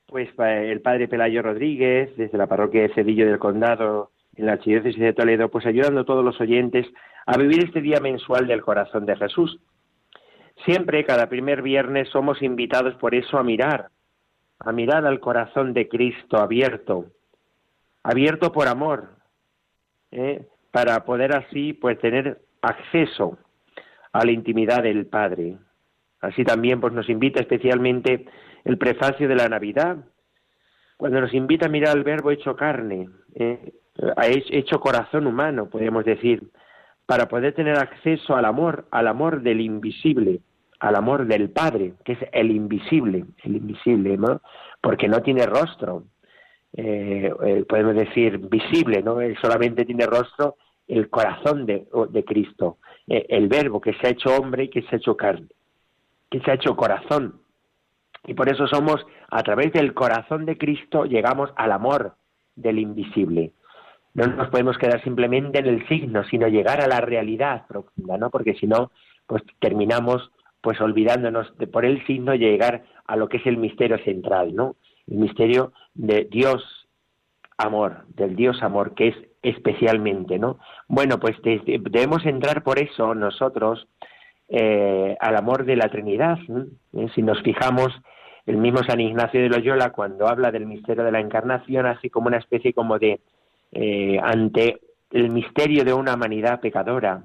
pues 0.06 0.28
eh, 0.38 0.70
el 0.70 0.82
Padre 0.82 1.08
Pelayo 1.08 1.42
Rodríguez, 1.42 2.16
desde 2.16 2.38
la 2.38 2.46
parroquia 2.46 2.82
de 2.82 2.94
Cedillo 2.94 3.26
del 3.26 3.40
Condado, 3.40 4.12
en 4.36 4.46
la 4.46 4.52
Archidiócesis 4.52 5.00
de 5.00 5.12
Toledo, 5.12 5.48
pues 5.48 5.66
ayudando 5.66 6.02
a 6.02 6.04
todos 6.04 6.24
los 6.24 6.40
oyentes 6.40 6.86
a 7.26 7.36
vivir 7.36 7.64
este 7.64 7.80
día 7.80 7.98
mensual 7.98 8.46
del 8.46 8.62
corazón 8.62 9.04
de 9.04 9.16
Jesús. 9.16 9.58
Siempre, 10.64 11.04
cada 11.04 11.28
primer 11.28 11.60
viernes, 11.60 12.08
somos 12.10 12.40
invitados 12.40 12.94
por 12.94 13.12
eso 13.16 13.36
a 13.36 13.42
mirar, 13.42 13.88
a 14.60 14.70
mirar 14.70 15.04
al 15.06 15.18
corazón 15.18 15.74
de 15.74 15.88
Cristo 15.88 16.36
abierto, 16.36 17.06
abierto 18.04 18.52
por 18.52 18.68
amor, 18.68 19.16
¿eh? 20.12 20.46
para 20.70 21.04
poder 21.04 21.34
así 21.34 21.72
pues 21.72 21.98
tener 21.98 22.42
acceso 22.62 23.38
a 24.12 24.24
la 24.24 24.32
intimidad 24.32 24.82
del 24.82 25.06
Padre. 25.06 25.56
Así 26.20 26.44
también 26.44 26.80
pues 26.80 26.92
nos 26.92 27.08
invita 27.08 27.40
especialmente 27.40 28.26
el 28.64 28.78
prefacio 28.78 29.28
de 29.28 29.36
la 29.36 29.48
Navidad, 29.48 29.98
cuando 30.96 31.20
nos 31.20 31.32
invita 31.32 31.66
a 31.66 31.70
mirar 31.70 31.96
al 31.96 32.04
Verbo 32.04 32.30
hecho 32.30 32.54
carne, 32.56 33.08
¿eh? 33.34 33.72
hecho 34.50 34.80
corazón 34.80 35.26
humano, 35.26 35.70
podríamos 35.70 36.04
decir, 36.04 36.42
para 37.06 37.26
poder 37.26 37.54
tener 37.54 37.78
acceso 37.78 38.36
al 38.36 38.44
amor, 38.44 38.86
al 38.90 39.08
amor 39.08 39.40
del 39.40 39.62
invisible, 39.62 40.40
al 40.78 40.96
amor 40.96 41.26
del 41.26 41.50
Padre, 41.50 41.94
que 42.04 42.12
es 42.12 42.18
el 42.32 42.50
invisible, 42.50 43.24
el 43.44 43.56
invisible. 43.56 44.18
Porque 44.80 45.08
no 45.08 45.22
tiene 45.22 45.46
rostro, 45.46 46.04
eh, 46.74 47.32
eh, 47.46 47.64
podemos 47.68 47.94
decir 47.94 48.38
visible, 48.38 49.02
¿no? 49.02 49.16
Solamente 49.40 49.86
tiene 49.86 50.06
rostro 50.06 50.56
el 50.90 51.08
corazón 51.08 51.66
de, 51.66 51.86
Cristo, 52.26 52.78
eh, 53.06 53.26
el 53.28 53.48
verbo 53.48 53.80
que 53.80 53.94
se 53.94 54.06
ha 54.06 54.10
hecho 54.10 54.34
hombre 54.34 54.64
y 54.64 54.68
que 54.68 54.82
se 54.82 54.96
ha 54.96 54.98
hecho 54.98 55.16
carne, 55.16 55.48
que 56.30 56.40
se 56.40 56.50
ha 56.50 56.54
hecho 56.54 56.76
corazón. 56.76 57.40
Y 58.26 58.34
por 58.34 58.48
eso 58.48 58.66
somos, 58.66 59.04
a 59.30 59.42
través 59.42 59.72
del 59.72 59.94
corazón 59.94 60.44
de 60.44 60.58
Cristo, 60.58 61.04
llegamos 61.04 61.50
al 61.56 61.72
amor 61.72 62.16
del 62.56 62.78
invisible. 62.78 63.52
No 64.12 64.26
nos 64.26 64.48
podemos 64.48 64.76
quedar 64.76 65.02
simplemente 65.02 65.60
en 65.60 65.66
el 65.66 65.86
signo, 65.88 66.24
sino 66.24 66.48
llegar 66.48 66.80
a 66.80 66.88
la 66.88 67.00
realidad 67.00 67.66
profunda, 67.68 68.18
¿no? 68.18 68.30
Porque 68.30 68.54
si 68.54 68.66
no, 68.66 68.90
pues 69.26 69.42
terminamos 69.60 70.30
pues 70.60 70.80
olvidándonos 70.80 71.56
de 71.56 71.66
por 71.66 71.84
el 71.84 72.04
signo 72.06 72.34
llegar 72.34 72.84
a 73.06 73.16
lo 73.16 73.28
que 73.28 73.38
es 73.38 73.46
el 73.46 73.56
misterio 73.56 73.98
central, 74.04 74.54
¿no? 74.54 74.76
El 75.06 75.18
misterio 75.18 75.72
de 75.94 76.28
Dios 76.30 76.88
amor, 77.56 78.04
del 78.08 78.36
Dios 78.36 78.62
amor, 78.62 78.94
que 78.94 79.08
es 79.08 79.16
especialmente, 79.42 80.38
¿no? 80.38 80.58
Bueno, 80.88 81.18
pues 81.18 81.36
debemos 81.42 82.24
entrar 82.26 82.62
por 82.62 82.78
eso 82.78 83.14
nosotros 83.14 83.86
eh, 84.48 85.16
al 85.20 85.36
amor 85.36 85.64
de 85.64 85.76
la 85.76 85.88
Trinidad. 85.88 86.38
¿Eh? 86.92 87.06
Si 87.14 87.22
nos 87.22 87.40
fijamos, 87.42 87.88
el 88.46 88.56
mismo 88.56 88.82
San 88.82 89.00
Ignacio 89.00 89.40
de 89.40 89.48
Loyola, 89.48 89.90
cuando 89.90 90.26
habla 90.26 90.50
del 90.50 90.66
misterio 90.66 91.04
de 91.04 91.12
la 91.12 91.20
encarnación, 91.20 91.86
así 91.86 92.10
como 92.10 92.26
una 92.26 92.38
especie 92.38 92.72
como 92.72 92.98
de 92.98 93.20
eh, 93.72 94.18
ante 94.22 94.80
el 95.12 95.30
misterio 95.30 95.84
de 95.84 95.92
una 95.92 96.14
humanidad 96.14 96.60
pecadora, 96.60 97.22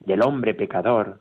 del 0.00 0.22
hombre 0.22 0.54
pecador, 0.54 1.20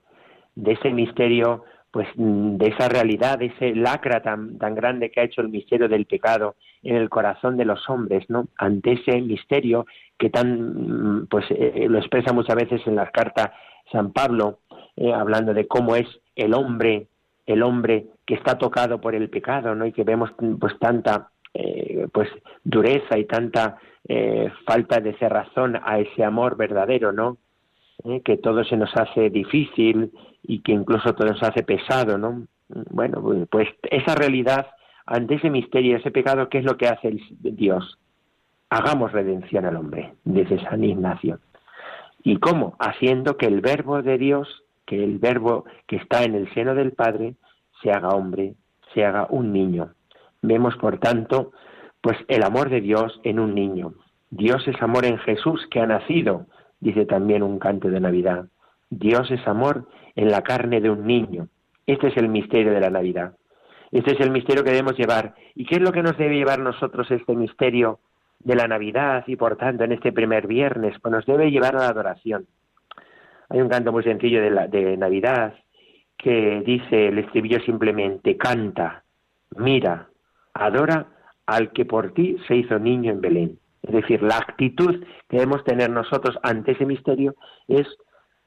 de 0.55 0.73
ese 0.73 0.91
misterio, 0.91 1.63
pues 1.95 2.09
de 2.17 2.67
esa 2.67 2.89
realidad, 2.89 3.39
de 3.39 3.45
ese 3.45 3.73
lacra 3.73 4.21
tan, 4.21 4.57
tan 4.57 4.75
grande 4.75 5.09
que 5.09 5.21
ha 5.21 5.23
hecho 5.23 5.39
el 5.39 5.47
misterio 5.47 5.87
del 5.87 6.05
pecado 6.05 6.55
en 6.83 6.97
el 6.97 7.07
corazón 7.07 7.55
de 7.55 7.63
los 7.63 7.89
hombres, 7.89 8.29
¿no? 8.29 8.49
Ante 8.57 8.91
ese 8.91 9.21
misterio 9.21 9.85
que 10.17 10.29
tan, 10.29 11.25
pues 11.29 11.45
eh, 11.51 11.87
lo 11.87 11.97
expresa 11.97 12.33
muchas 12.33 12.57
veces 12.57 12.81
en 12.85 12.97
las 12.97 13.11
cartas 13.11 13.51
San 13.93 14.11
Pablo, 14.11 14.59
eh, 14.97 15.13
hablando 15.13 15.53
de 15.53 15.67
cómo 15.67 15.95
es 15.95 16.05
el 16.35 16.53
hombre, 16.53 17.07
el 17.45 17.63
hombre 17.63 18.07
que 18.25 18.33
está 18.33 18.57
tocado 18.57 18.99
por 18.99 19.15
el 19.15 19.29
pecado, 19.29 19.73
¿no? 19.73 19.85
Y 19.85 19.93
que 19.93 20.03
vemos 20.03 20.31
pues 20.59 20.77
tanta 20.77 21.29
eh, 21.53 22.09
pues 22.11 22.27
dureza 22.61 23.17
y 23.17 23.23
tanta 23.23 23.77
falta 24.65 24.99
de 24.99 25.17
cerrazón 25.17 25.79
a 25.81 25.97
ese 25.97 26.25
amor 26.25 26.57
verdadero, 26.57 27.13
¿no? 27.13 27.37
Que 28.23 28.37
todo 28.37 28.63
se 28.63 28.77
nos 28.77 28.95
hace 28.95 29.29
difícil 29.29 30.11
y 30.43 30.61
que 30.61 30.71
incluso 30.71 31.13
todo 31.13 31.29
nos 31.29 31.43
hace 31.43 31.63
pesado, 31.63 32.17
¿no? 32.17 32.47
Bueno, 32.89 33.23
pues 33.49 33.69
esa 33.83 34.15
realidad 34.15 34.67
ante 35.05 35.35
ese 35.35 35.49
misterio, 35.49 35.97
ese 35.97 36.11
pecado, 36.11 36.49
¿qué 36.49 36.59
es 36.59 36.65
lo 36.65 36.77
que 36.77 36.87
hace 36.87 37.15
Dios? 37.39 37.99
Hagamos 38.69 39.11
redención 39.11 39.65
al 39.65 39.75
hombre, 39.75 40.15
desde 40.23 40.59
San 40.63 40.83
Ignacio. 40.83 41.39
¿Y 42.23 42.37
cómo? 42.37 42.75
Haciendo 42.79 43.37
que 43.37 43.45
el 43.45 43.61
verbo 43.61 44.01
de 44.01 44.17
Dios, 44.17 44.63
que 44.85 45.03
el 45.03 45.19
verbo 45.19 45.65
que 45.87 45.97
está 45.97 46.23
en 46.23 46.33
el 46.33 46.51
seno 46.55 46.73
del 46.73 46.93
Padre, 46.93 47.35
se 47.83 47.91
haga 47.91 48.09
hombre, 48.09 48.55
se 48.93 49.05
haga 49.05 49.27
un 49.29 49.53
niño. 49.53 49.93
Vemos, 50.41 50.75
por 50.77 50.97
tanto, 50.97 51.51
pues 52.01 52.17
el 52.27 52.43
amor 52.43 52.69
de 52.69 52.81
Dios 52.81 53.19
en 53.23 53.39
un 53.39 53.53
niño. 53.53 53.93
Dios 54.31 54.67
es 54.67 54.81
amor 54.81 55.05
en 55.05 55.19
Jesús 55.19 55.67
que 55.69 55.79
ha 55.79 55.85
nacido, 55.85 56.47
dice 56.85 57.05
también 57.07 57.41
un 57.41 57.57
canto 57.57 57.89
de 57.89 57.99
Navidad. 57.99 58.45
Dios 58.91 59.31
es 59.31 59.45
amor 59.47 59.87
en 60.15 60.29
la 60.29 60.43
carne 60.43 60.81
de 60.81 60.91
un 60.91 61.07
niño. 61.07 61.47
Este 61.87 62.07
es 62.07 62.17
el 62.17 62.29
misterio 62.29 62.71
de 62.71 62.79
la 62.79 62.91
Navidad. 62.91 63.33
Este 63.91 64.13
es 64.13 64.19
el 64.19 64.29
misterio 64.29 64.63
que 64.63 64.69
debemos 64.69 64.95
llevar. 64.95 65.33
¿Y 65.55 65.65
qué 65.65 65.75
es 65.75 65.81
lo 65.81 65.91
que 65.91 66.03
nos 66.03 66.15
debe 66.15 66.35
llevar 66.35 66.59
nosotros 66.59 67.09
este 67.09 67.35
misterio 67.35 67.99
de 68.39 68.55
la 68.55 68.67
Navidad 68.67 69.23
y 69.25 69.35
por 69.35 69.57
tanto 69.57 69.83
en 69.83 69.93
este 69.93 70.11
primer 70.11 70.45
viernes? 70.45 70.95
Pues 71.01 71.11
nos 71.11 71.25
debe 71.25 71.49
llevar 71.49 71.75
a 71.75 71.79
la 71.79 71.87
adoración. 71.87 72.45
Hay 73.49 73.61
un 73.61 73.69
canto 73.69 73.91
muy 73.91 74.03
sencillo 74.03 74.41
de, 74.41 74.51
la, 74.51 74.67
de 74.67 74.95
Navidad 74.95 75.55
que 76.15 76.61
dice 76.63 77.07
el 77.07 77.17
estribillo 77.17 77.59
simplemente, 77.61 78.37
canta, 78.37 79.03
mira, 79.57 80.07
adora 80.53 81.07
al 81.47 81.71
que 81.71 81.85
por 81.85 82.13
ti 82.13 82.37
se 82.47 82.55
hizo 82.55 82.77
niño 82.77 83.11
en 83.11 83.21
Belén. 83.21 83.59
Es 83.87 83.93
decir, 83.93 84.23
la 84.23 84.37
actitud 84.37 85.03
que 85.29 85.37
debemos 85.37 85.63
tener 85.63 85.89
nosotros 85.89 86.37
ante 86.41 86.71
ese 86.71 86.85
misterio 86.85 87.35
es 87.67 87.87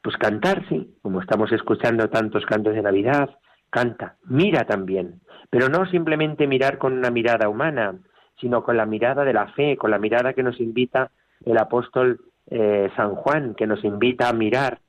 pues 0.02 0.16
cantar, 0.16 0.66
sí, 0.68 0.97
como 1.02 1.21
estamos 1.21 1.52
escuchando 1.52 2.09
tantos 2.09 2.45
cantos 2.47 2.75
de 2.75 2.83
Navidad, 2.83 3.30
canta, 3.71 4.16
mira 4.25 4.64
también, 4.64 5.21
pero 5.50 5.68
no 5.68 5.87
simplemente 5.87 6.47
mirar 6.47 6.78
con 6.78 6.92
una 6.95 7.11
mirada 7.11 7.49
humana, 7.49 7.99
sino 8.40 8.62
con 8.62 8.76
la 8.76 8.87
mirada 8.87 9.25
de 9.25 9.33
la 9.33 9.49
fe, 9.49 9.76
con 9.76 9.90
la 9.90 9.99
mirada 9.99 10.33
que 10.33 10.42
nos 10.42 10.61
invita 10.61 11.11
el 11.45 11.59
apóstol 11.59 12.21
eh, 12.50 12.90
San 12.97 13.14
Juan, 13.14 13.54
que 13.54 13.66
nos 13.66 13.85
invita 13.85 14.28
a 14.28 14.33
mirar 14.33 14.80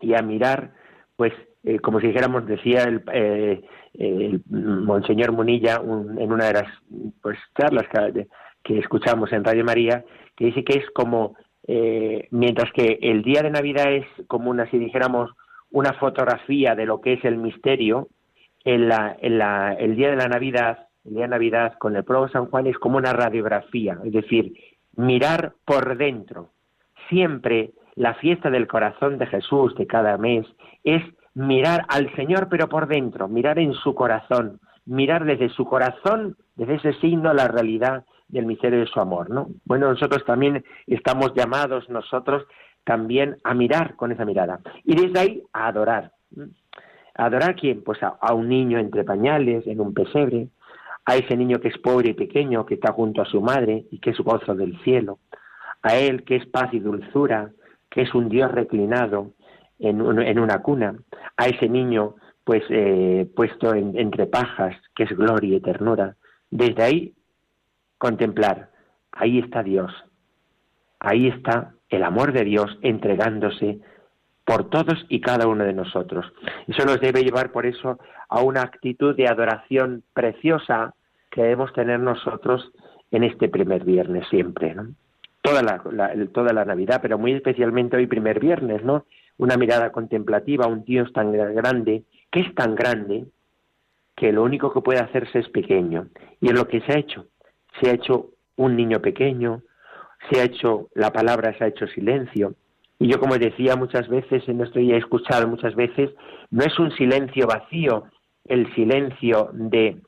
y 0.00 0.14
a 0.14 0.22
mirar, 0.22 0.72
pues, 1.16 1.32
eh, 1.64 1.78
como 1.80 2.00
si 2.00 2.08
dijéramos, 2.08 2.46
decía 2.46 2.84
el, 2.84 3.02
eh, 3.12 3.62
el 3.94 4.42
Monseñor 4.50 5.32
Munilla 5.32 5.76
en 5.76 6.32
una 6.32 6.46
de 6.46 6.52
las 6.52 6.68
pues, 7.22 7.38
charlas 7.58 7.86
que, 7.88 8.28
que, 8.68 8.78
escuchamos 8.78 9.32
en 9.32 9.42
Radio 9.42 9.64
María, 9.64 10.04
que 10.36 10.46
dice 10.46 10.62
que 10.62 10.78
es 10.78 10.90
como, 10.90 11.34
mientras 12.30 12.70
que 12.72 12.98
el 13.02 13.22
día 13.22 13.42
de 13.42 13.50
Navidad 13.50 13.92
es 13.92 14.06
como 14.26 14.50
una, 14.50 14.70
si 14.70 14.78
dijéramos, 14.78 15.30
una 15.70 15.92
fotografía 15.94 16.74
de 16.74 16.86
lo 16.86 17.00
que 17.00 17.14
es 17.14 17.24
el 17.24 17.36
misterio, 17.36 18.08
en 18.64 18.88
la, 18.88 19.16
el 19.78 19.96
día 19.96 20.10
de 20.10 20.16
la 20.16 20.28
Navidad, 20.28 20.88
el 21.04 21.14
día 21.14 21.22
de 21.22 21.28
Navidad 21.28 21.74
con 21.78 21.96
el 21.96 22.04
propio 22.04 22.28
San 22.28 22.46
Juan 22.46 22.66
es 22.66 22.76
como 22.78 22.98
una 22.98 23.12
radiografía, 23.12 23.98
es 24.04 24.12
decir, 24.12 24.52
mirar 24.96 25.54
por 25.64 25.96
dentro. 25.96 26.50
Siempre 27.08 27.70
la 27.94 28.14
fiesta 28.14 28.50
del 28.50 28.66
corazón 28.66 29.18
de 29.18 29.26
Jesús 29.26 29.74
de 29.76 29.86
cada 29.86 30.18
mes 30.18 30.46
es 30.84 31.02
mirar 31.34 31.84
al 31.88 32.14
Señor 32.14 32.48
pero 32.50 32.68
por 32.68 32.88
dentro, 32.88 33.28
mirar 33.28 33.58
en 33.58 33.72
su 33.72 33.94
corazón, 33.94 34.60
mirar 34.84 35.24
desde 35.24 35.48
su 35.48 35.64
corazón, 35.64 36.36
desde 36.56 36.74
ese 36.74 36.92
signo 36.94 37.32
la 37.32 37.48
realidad 37.48 38.04
del 38.28 38.46
misterio 38.46 38.80
de 38.80 38.86
su 38.86 39.00
amor, 39.00 39.30
¿no? 39.30 39.48
Bueno, 39.64 39.90
nosotros 39.90 40.24
también 40.24 40.64
estamos 40.86 41.32
llamados 41.34 41.88
nosotros 41.88 42.44
también 42.84 43.36
a 43.44 43.54
mirar 43.54 43.96
con 43.96 44.12
esa 44.12 44.24
mirada 44.24 44.60
y 44.84 44.94
desde 44.94 45.18
ahí 45.18 45.42
a 45.52 45.68
adorar. 45.68 46.12
¿Adorar 47.14 47.50
a 47.50 47.54
quién? 47.54 47.82
Pues 47.82 47.98
a, 48.02 48.32
un 48.32 48.48
niño 48.48 48.78
entre 48.78 49.04
pañales, 49.04 49.66
en 49.66 49.80
un 49.80 49.92
pesebre, 49.92 50.48
a 51.04 51.16
ese 51.16 51.36
niño 51.36 51.58
que 51.58 51.68
es 51.68 51.78
pobre 51.78 52.10
y 52.10 52.14
pequeño, 52.14 52.64
que 52.64 52.74
está 52.74 52.92
junto 52.92 53.20
a 53.22 53.26
su 53.26 53.40
madre 53.40 53.86
y 53.90 53.98
que 53.98 54.10
es 54.10 54.18
gozo 54.18 54.54
del 54.54 54.78
cielo, 54.82 55.18
a 55.82 55.96
él 55.96 56.24
que 56.24 56.36
es 56.36 56.46
paz 56.46 56.72
y 56.72 56.78
dulzura, 56.78 57.50
que 57.90 58.02
es 58.02 58.14
un 58.14 58.28
Dios 58.28 58.52
reclinado 58.52 59.32
en, 59.78 60.00
una 60.00 60.62
cuna, 60.62 60.96
a 61.36 61.46
ese 61.46 61.68
niño 61.68 62.14
pues 62.44 62.62
eh, 62.70 63.28
puesto 63.36 63.74
entre 63.74 64.26
pajas, 64.26 64.76
que 64.94 65.02
es 65.02 65.10
gloria 65.10 65.56
y 65.56 65.60
ternura. 65.60 66.16
Desde 66.50 66.82
ahí 66.82 67.14
contemplar, 67.98 68.70
ahí 69.12 69.38
está 69.38 69.62
Dios, 69.62 69.92
ahí 71.00 71.28
está 71.28 71.74
el 71.88 72.04
amor 72.04 72.32
de 72.32 72.44
Dios 72.44 72.78
entregándose 72.82 73.80
por 74.44 74.70
todos 74.70 75.04
y 75.08 75.20
cada 75.20 75.46
uno 75.46 75.64
de 75.64 75.74
nosotros. 75.74 76.24
Eso 76.66 76.84
nos 76.86 77.00
debe 77.00 77.22
llevar 77.22 77.52
por 77.52 77.66
eso 77.66 77.98
a 78.28 78.40
una 78.40 78.62
actitud 78.62 79.14
de 79.14 79.28
adoración 79.28 80.04
preciosa 80.14 80.94
que 81.30 81.42
debemos 81.42 81.72
tener 81.74 82.00
nosotros 82.00 82.70
en 83.10 83.24
este 83.24 83.48
primer 83.48 83.84
viernes 83.84 84.26
siempre. 84.28 84.74
Toda 85.42 85.62
la, 85.62 85.82
toda 86.32 86.52
la 86.52 86.64
Navidad, 86.64 87.00
pero 87.02 87.18
muy 87.18 87.32
especialmente 87.32 87.96
hoy 87.96 88.06
primer 88.06 88.40
viernes, 88.40 88.82
¿no? 88.84 89.04
una 89.38 89.56
mirada 89.56 89.92
contemplativa, 89.92 90.66
un 90.66 90.84
Dios 90.84 91.12
tan 91.12 91.32
grande, 91.32 92.04
que 92.30 92.40
es 92.40 92.54
tan 92.54 92.74
grande, 92.74 93.26
que 94.16 94.32
lo 94.32 94.42
único 94.42 94.72
que 94.72 94.80
puede 94.80 94.98
hacerse 94.98 95.38
es 95.38 95.48
pequeño. 95.48 96.08
Y 96.40 96.48
es 96.48 96.54
lo 96.54 96.66
que 96.66 96.80
se 96.80 96.92
ha 96.92 96.98
hecho. 96.98 97.26
Se 97.80 97.90
ha 97.90 97.94
hecho 97.94 98.30
un 98.56 98.76
niño 98.76 99.00
pequeño, 99.00 99.62
se 100.30 100.40
ha 100.40 100.44
hecho, 100.44 100.88
la 100.94 101.12
palabra 101.12 101.56
se 101.56 101.64
ha 101.64 101.68
hecho 101.68 101.86
silencio. 101.86 102.54
Y 102.98 103.08
yo, 103.08 103.20
como 103.20 103.38
decía 103.38 103.76
muchas 103.76 104.08
veces, 104.08 104.48
en 104.48 104.60
esto 104.60 104.80
ya 104.80 104.94
he 104.94 104.98
escuchado 104.98 105.46
muchas 105.46 105.74
veces, 105.74 106.10
no 106.50 106.64
es 106.64 106.78
un 106.78 106.90
silencio 106.92 107.46
vacío 107.46 108.04
el 108.44 108.72
silencio 108.74 109.50
de, 109.52 110.00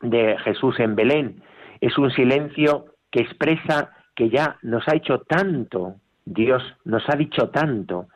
de 0.00 0.36
Jesús 0.38 0.80
en 0.80 0.96
Belén, 0.96 1.42
es 1.80 1.96
un 1.98 2.10
silencio 2.10 2.86
que 3.10 3.20
expresa 3.20 3.92
que 4.14 4.30
ya 4.30 4.58
nos 4.62 4.88
ha 4.88 4.96
hecho 4.96 5.20
tanto, 5.20 5.96
Dios 6.24 6.62
nos 6.84 7.04
ha 7.08 7.16
dicho 7.16 7.50
tanto, 7.50 8.08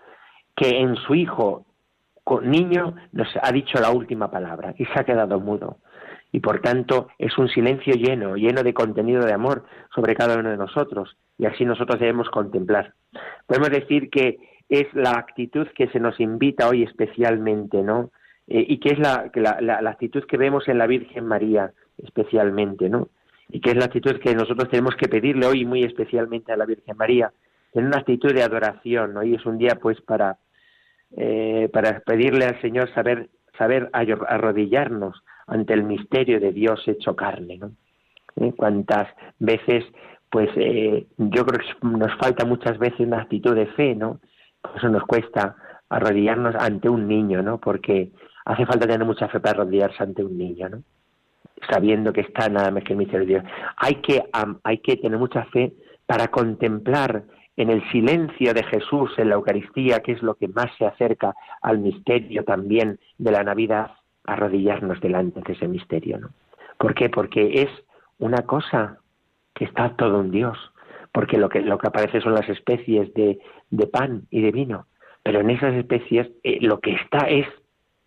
que 0.56 0.80
en 0.80 0.96
su 0.96 1.14
Hijo 1.14 1.66
niño 2.40 2.94
nos 3.10 3.28
ha 3.42 3.50
dicho 3.50 3.80
la 3.80 3.90
última 3.90 4.30
palabra 4.30 4.74
y 4.78 4.84
se 4.86 5.00
ha 5.00 5.04
quedado 5.04 5.40
mudo. 5.40 5.78
Y 6.32 6.40
por 6.40 6.60
tanto 6.60 7.08
es 7.18 7.36
un 7.38 7.48
silencio 7.48 7.94
lleno, 7.94 8.36
lleno 8.36 8.62
de 8.62 8.74
contenido 8.74 9.24
de 9.24 9.32
amor 9.32 9.64
sobre 9.94 10.14
cada 10.14 10.38
uno 10.38 10.50
de 10.50 10.56
nosotros. 10.56 11.16
Y 11.38 11.46
así 11.46 11.64
nosotros 11.64 11.98
debemos 11.98 12.28
contemplar. 12.30 12.94
Podemos 13.46 13.70
decir 13.70 14.10
que 14.10 14.38
es 14.68 14.86
la 14.94 15.12
actitud 15.12 15.66
que 15.74 15.88
se 15.88 15.98
nos 15.98 16.20
invita 16.20 16.68
hoy 16.68 16.84
especialmente, 16.84 17.82
¿no? 17.82 18.10
Eh, 18.46 18.64
y 18.68 18.78
que 18.78 18.90
es 18.90 18.98
la, 18.98 19.30
la, 19.34 19.80
la, 19.80 19.90
actitud 19.90 20.24
que 20.24 20.36
vemos 20.36 20.68
en 20.68 20.78
la 20.78 20.86
Virgen 20.86 21.26
María 21.26 21.72
especialmente, 21.98 22.88
¿no? 22.88 23.08
Y 23.48 23.60
que 23.60 23.70
es 23.70 23.76
la 23.76 23.86
actitud 23.86 24.18
que 24.20 24.34
nosotros 24.34 24.68
tenemos 24.70 24.94
que 24.96 25.08
pedirle 25.08 25.46
hoy 25.46 25.64
muy 25.64 25.82
especialmente 25.82 26.52
a 26.52 26.56
la 26.56 26.66
Virgen 26.66 26.96
María, 26.96 27.32
en 27.74 27.86
una 27.86 27.98
actitud 27.98 28.32
de 28.32 28.42
adoración. 28.42 29.16
Hoy 29.16 29.34
es 29.34 29.44
un 29.44 29.58
día 29.58 29.76
pues 29.80 30.00
para, 30.00 30.38
eh, 31.16 31.68
para 31.72 32.00
pedirle 32.00 32.44
al 32.44 32.60
Señor 32.60 32.92
saber, 32.94 33.28
saber 33.58 33.90
arrodillarnos 33.92 35.22
ante 35.50 35.74
el 35.74 35.82
misterio 35.82 36.40
de 36.40 36.52
Dios 36.52 36.80
hecho 36.86 37.14
carne, 37.14 37.58
¿no? 37.58 37.72
¿Eh? 38.36 38.54
Cuántas 38.56 39.08
veces, 39.38 39.84
pues 40.30 40.48
yo 40.54 41.44
creo 41.44 41.58
que 41.58 41.86
nos 41.86 42.16
falta 42.18 42.46
muchas 42.46 42.78
veces 42.78 43.00
una 43.00 43.22
actitud 43.22 43.54
de 43.54 43.66
fe, 43.66 43.94
¿no? 43.94 44.20
Por 44.62 44.76
eso 44.76 44.88
nos 44.88 45.02
cuesta 45.04 45.56
arrodillarnos 45.88 46.54
ante 46.54 46.88
un 46.88 47.08
niño, 47.08 47.42
¿no? 47.42 47.58
Porque 47.58 48.12
hace 48.44 48.64
falta 48.64 48.86
tener 48.86 49.04
mucha 49.04 49.28
fe 49.28 49.40
para 49.40 49.60
arrodillarse 49.62 50.02
ante 50.02 50.24
un 50.24 50.38
niño, 50.38 50.68
¿no? 50.68 50.82
Sabiendo 51.68 52.12
que 52.12 52.22
está 52.22 52.48
nada 52.48 52.70
más 52.70 52.84
que 52.84 52.92
el 52.92 52.98
misterio 52.98 53.26
de 53.26 53.32
Dios. 53.34 53.44
Hay 53.76 53.96
que, 53.96 54.22
hay 54.62 54.78
que 54.78 54.96
tener 54.96 55.18
mucha 55.18 55.44
fe 55.46 55.72
para 56.06 56.28
contemplar 56.28 57.24
en 57.56 57.70
el 57.70 57.82
silencio 57.90 58.54
de 58.54 58.62
Jesús 58.62 59.10
en 59.18 59.28
la 59.28 59.34
Eucaristía, 59.34 60.00
que 60.00 60.12
es 60.12 60.22
lo 60.22 60.36
que 60.36 60.48
más 60.48 60.66
se 60.78 60.86
acerca 60.86 61.34
al 61.60 61.80
misterio 61.80 62.44
también 62.44 63.00
de 63.18 63.32
la 63.32 63.42
Navidad, 63.42 63.90
arrodillarnos 64.32 65.00
delante 65.00 65.40
de 65.40 65.52
ese 65.52 65.68
misterio, 65.68 66.18
¿no? 66.18 66.30
¿Por 66.78 66.94
qué? 66.94 67.10
Porque 67.10 67.62
es 67.62 67.68
una 68.18 68.42
cosa 68.42 68.98
que 69.54 69.64
está 69.64 69.96
todo 69.96 70.20
un 70.20 70.30
Dios, 70.30 70.56
porque 71.12 71.36
lo 71.36 71.48
que, 71.48 71.60
lo 71.60 71.78
que 71.78 71.88
aparece 71.88 72.20
son 72.20 72.34
las 72.34 72.48
especies 72.48 73.12
de, 73.14 73.38
de 73.70 73.86
pan 73.86 74.22
y 74.30 74.40
de 74.40 74.50
vino, 74.50 74.86
pero 75.22 75.40
en 75.40 75.50
esas 75.50 75.74
especies 75.74 76.28
eh, 76.42 76.58
lo 76.60 76.80
que 76.80 76.92
está 76.92 77.28
es 77.28 77.46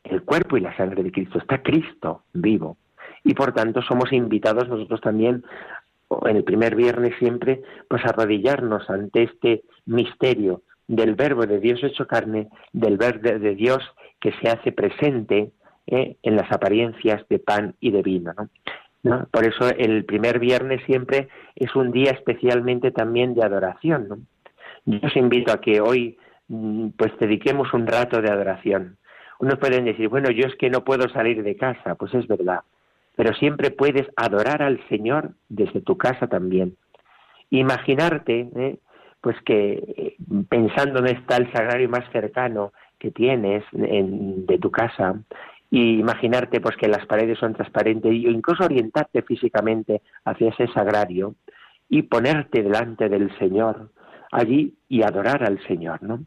el 0.04 0.24
cuerpo 0.24 0.58
y 0.58 0.62
la 0.62 0.76
sangre 0.76 1.04
de 1.04 1.12
Cristo, 1.12 1.38
está 1.38 1.62
Cristo 1.62 2.24
vivo. 2.34 2.78
Y 3.24 3.34
por 3.34 3.54
tanto 3.54 3.82
somos 3.82 4.12
invitados 4.12 4.68
nosotros 4.68 5.02
también, 5.02 5.44
en 6.26 6.36
el 6.36 6.44
primer 6.44 6.76
viernes 6.76 7.14
siempre, 7.20 7.62
pues 7.88 8.04
a 8.06 8.10
arrodillarnos 8.10 8.90
ante 8.90 9.24
este 9.24 9.64
misterio 9.86 10.62
del 10.88 11.16
verbo 11.16 11.46
de 11.46 11.60
Dios 11.60 11.84
hecho 11.84 12.08
carne, 12.08 12.50
del 12.72 12.98
verbo 12.98 13.30
de 13.40 13.56
Dios 13.56 13.84
que 14.20 14.34
se 14.42 14.50
hace 14.50 14.72
presente 14.72 15.52
eh, 15.88 16.18
en 16.22 16.36
las 16.36 16.52
apariencias 16.52 17.28
de 17.30 17.40
pan 17.40 17.76
y 17.80 17.92
de 17.92 18.02
vino. 18.02 18.34
¿no? 19.04 19.28
Por 19.32 19.46
eso 19.46 19.70
el 19.70 20.06
primer 20.06 20.40
viernes 20.40 20.82
siempre 20.86 21.28
es 21.56 21.76
un 21.76 21.92
día 21.92 22.12
especialmente 22.12 22.92
también 22.92 23.34
de 23.34 23.44
adoración. 23.44 24.28
Yo 24.86 25.00
os 25.02 25.16
invito 25.16 25.52
a 25.52 25.62
que 25.62 25.82
hoy 25.82 26.18
mm, 26.48 26.90
pues 26.98 27.12
dediquemos 27.20 27.74
un 27.74 27.88
rato 27.88 28.22
de 28.22 28.30
adoración 28.30 28.98
unos 29.44 29.60
pueden 29.60 29.84
decir, 29.84 30.08
bueno, 30.08 30.32
yo 30.32 30.48
es 30.48 30.56
que 30.56 30.70
no 30.70 30.86
puedo 30.86 31.10
salir 31.10 31.44
de 31.44 31.58
casa, 31.58 31.96
pues 31.96 32.14
es 32.14 32.26
verdad, 32.28 32.62
pero 33.16 33.34
siempre 33.34 33.72
puedes 33.72 34.08
adorar 34.16 34.62
al 34.62 34.80
Señor 34.88 35.32
desde 35.50 35.82
tu 35.82 35.98
casa 35.98 36.28
también. 36.28 36.78
Imaginarte, 37.50 38.50
¿eh? 38.56 38.78
pues 39.20 39.36
que 39.46 39.84
eh, 39.98 40.16
pensando 40.48 41.00
en 41.00 41.08
está 41.08 41.36
el 41.36 41.52
sagrario 41.52 41.90
más 41.90 42.10
cercano 42.14 42.72
que 42.98 43.12
tienes 43.12 43.66
de 43.74 44.58
tu 44.60 44.72
casa, 44.72 45.22
y 45.74 45.98
imaginarte 45.98 46.62
pues 46.62 46.78
que 46.78 46.88
las 46.88 47.04
paredes 47.08 47.40
son 47.40 47.56
transparentes 47.56 48.12
o 48.12 48.14
incluso 48.14 48.64
orientarte 48.64 49.24
físicamente 49.24 50.04
hacia 50.24 50.50
ese 50.50 50.68
sagrario 50.68 51.34
y 51.90 52.04
ponerte 52.04 52.62
delante 52.62 53.10
del 53.10 53.36
Señor 53.40 53.90
allí 54.32 54.76
y 54.88 55.02
adorar 55.02 55.44
al 55.44 55.60
Señor, 55.66 56.04
¿no? 56.04 56.20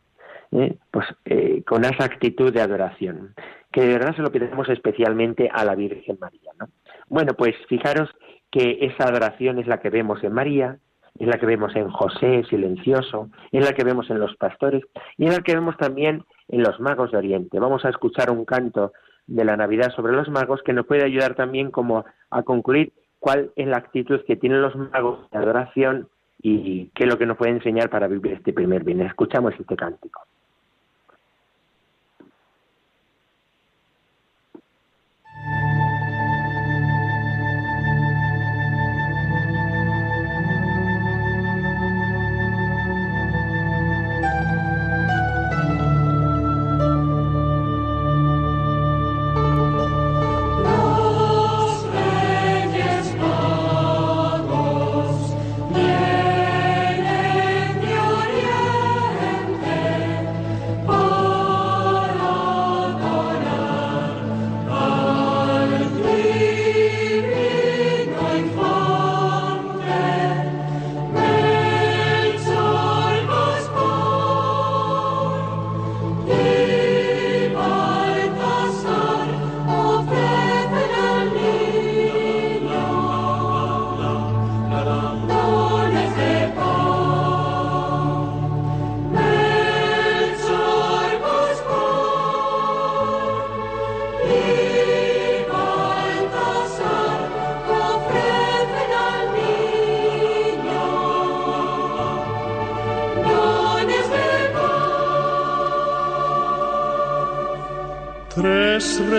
¿eh? 0.51 0.77
pues 0.91 1.07
eh, 1.27 1.63
con 1.65 1.85
esa 1.85 2.07
actitud 2.07 2.53
de 2.53 2.61
adoración, 2.61 3.37
que 3.71 3.83
de 3.83 3.93
verdad 3.93 4.17
se 4.17 4.23
lo 4.23 4.33
pedimos 4.33 4.69
especialmente 4.69 5.49
a 5.53 5.65
la 5.65 5.77
Virgen 5.77 6.19
María. 6.21 6.51
¿no? 6.59 6.67
Bueno, 7.09 7.35
pues 7.35 7.55
fijaros 7.69 8.11
que 8.51 8.79
esa 8.81 9.05
adoración 9.05 9.61
es 9.61 9.69
la 9.69 9.79
que 9.79 9.91
vemos 9.91 10.25
en 10.25 10.33
María, 10.33 10.79
es 11.21 11.29
la 11.29 11.39
que 11.39 11.47
vemos 11.47 11.77
en 11.77 11.89
José 11.89 12.43
silencioso, 12.51 13.31
es 13.53 13.65
la 13.65 13.75
que 13.75 13.85
vemos 13.85 14.11
en 14.11 14.19
los 14.19 14.35
pastores 14.35 14.83
y 15.17 15.27
es 15.27 15.37
la 15.37 15.43
que 15.45 15.55
vemos 15.55 15.77
también 15.77 16.25
en 16.49 16.63
los 16.65 16.81
magos 16.81 17.13
de 17.13 17.19
Oriente. 17.19 17.61
Vamos 17.61 17.85
a 17.85 17.91
escuchar 17.91 18.29
un 18.33 18.45
canto 18.45 18.93
de 19.27 19.45
la 19.45 19.57
Navidad 19.57 19.93
sobre 19.95 20.13
los 20.13 20.29
magos 20.29 20.63
que 20.63 20.73
nos 20.73 20.87
puede 20.87 21.05
ayudar 21.05 21.35
también 21.35 21.71
como 21.71 22.05
a 22.31 22.43
concluir 22.43 22.93
cuál 23.19 23.51
es 23.57 23.67
la 23.67 23.79
actitud 23.79 24.21
que 24.27 24.37
tienen 24.37 24.63
los 24.63 24.77
magos 24.77 25.31
de 25.31 25.39
adoración 25.39 26.09
y 26.41 26.91
qué 26.95 27.05
es 27.05 27.11
lo 27.11 27.19
que 27.19 27.27
nos 27.27 27.37
puede 27.37 27.53
enseñar 27.53 27.91
para 27.91 28.07
vivir 28.07 28.35
este 28.35 28.53
primer 28.53 28.85
bien. 28.85 29.01
Escuchamos 29.01 29.55
este 29.59 29.75
cántico. 29.77 30.21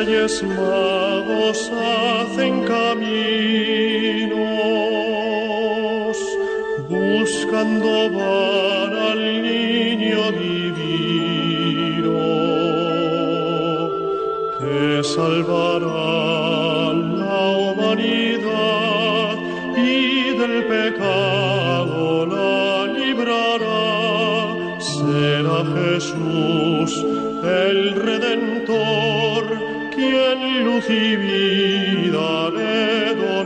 Magos 0.08 1.70
hacen 1.70 2.64
caminos, 2.64 3.28
buscando 6.88 8.10
van 8.12 8.96
al 8.96 9.42
niño 9.42 10.32
divino, 10.32 12.16
que 14.60 15.04
salvará 15.04 16.94
la 16.94 17.50
humanidad 17.58 19.36
y 19.76 20.32
del 20.40 20.66
pecado 20.68 22.26
la 22.28 22.94
librará. 22.94 24.80
Será 24.80 25.66
Jesús, 25.76 26.92
el 27.44 27.94
Redentor, 27.96 29.67
quien 30.28 30.64
luz 30.66 30.90
y 30.90 31.16
vida 31.16 32.50
le 32.50 33.16
donará. 33.16 33.37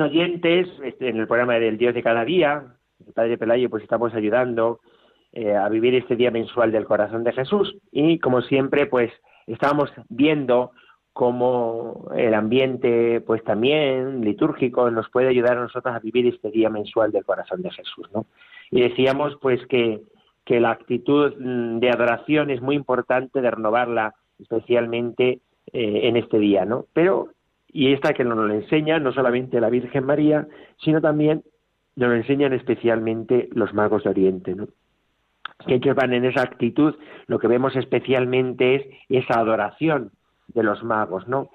Oyentes, 0.00 0.68
este, 0.82 1.08
en 1.08 1.18
el 1.18 1.26
programa 1.26 1.58
del 1.58 1.78
Dios 1.78 1.94
de 1.94 2.02
cada 2.02 2.24
día, 2.24 2.64
el 3.06 3.12
Padre 3.12 3.38
Pelayo, 3.38 3.70
pues 3.70 3.82
estamos 3.82 4.14
ayudando 4.14 4.80
eh, 5.32 5.54
a 5.54 5.68
vivir 5.68 5.94
este 5.94 6.16
día 6.16 6.30
mensual 6.30 6.72
del 6.72 6.86
corazón 6.86 7.24
de 7.24 7.32
Jesús 7.32 7.76
y 7.92 8.18
como 8.18 8.42
siempre, 8.42 8.86
pues 8.86 9.12
estamos 9.46 9.90
viendo 10.08 10.72
cómo 11.12 12.10
el 12.16 12.32
ambiente, 12.32 13.20
pues 13.20 13.42
también 13.42 14.20
litúrgico, 14.20 14.90
nos 14.90 15.10
puede 15.10 15.28
ayudar 15.28 15.58
a 15.58 15.62
nosotros 15.62 15.94
a 15.94 15.98
vivir 15.98 16.26
este 16.26 16.50
día 16.50 16.70
mensual 16.70 17.10
del 17.10 17.24
corazón 17.24 17.60
de 17.62 17.70
Jesús, 17.70 18.08
¿no? 18.14 18.26
Y 18.70 18.82
decíamos, 18.82 19.36
pues 19.42 19.64
que, 19.66 20.00
que 20.44 20.60
la 20.60 20.70
actitud 20.70 21.34
mm, 21.36 21.80
de 21.80 21.90
adoración 21.90 22.50
es 22.50 22.60
muy 22.62 22.76
importante 22.76 23.40
de 23.40 23.50
renovarla, 23.50 24.14
especialmente 24.38 25.40
eh, 25.72 26.00
en 26.04 26.16
este 26.16 26.38
día, 26.38 26.64
¿no? 26.64 26.86
Pero 26.92 27.30
y 27.72 27.92
esta 27.92 28.12
que 28.12 28.24
nos 28.24 28.36
lo 28.36 28.52
enseña 28.52 28.98
no 28.98 29.12
solamente 29.12 29.60
la 29.60 29.70
Virgen 29.70 30.04
María, 30.04 30.46
sino 30.82 31.00
también 31.00 31.42
nos 31.96 32.10
lo 32.10 32.14
enseñan 32.14 32.52
especialmente 32.52 33.48
los 33.52 33.74
magos 33.74 34.04
de 34.04 34.10
Oriente, 34.10 34.54
¿no? 34.54 34.68
Que 35.66 35.74
ellos 35.74 35.96
van 35.96 36.12
en 36.12 36.24
esa 36.24 36.42
actitud, 36.42 36.94
lo 37.26 37.38
que 37.38 37.48
vemos 37.48 37.74
especialmente 37.74 38.76
es 38.76 38.86
esa 39.08 39.40
adoración 39.40 40.12
de 40.46 40.62
los 40.62 40.82
magos, 40.84 41.26
¿no? 41.26 41.50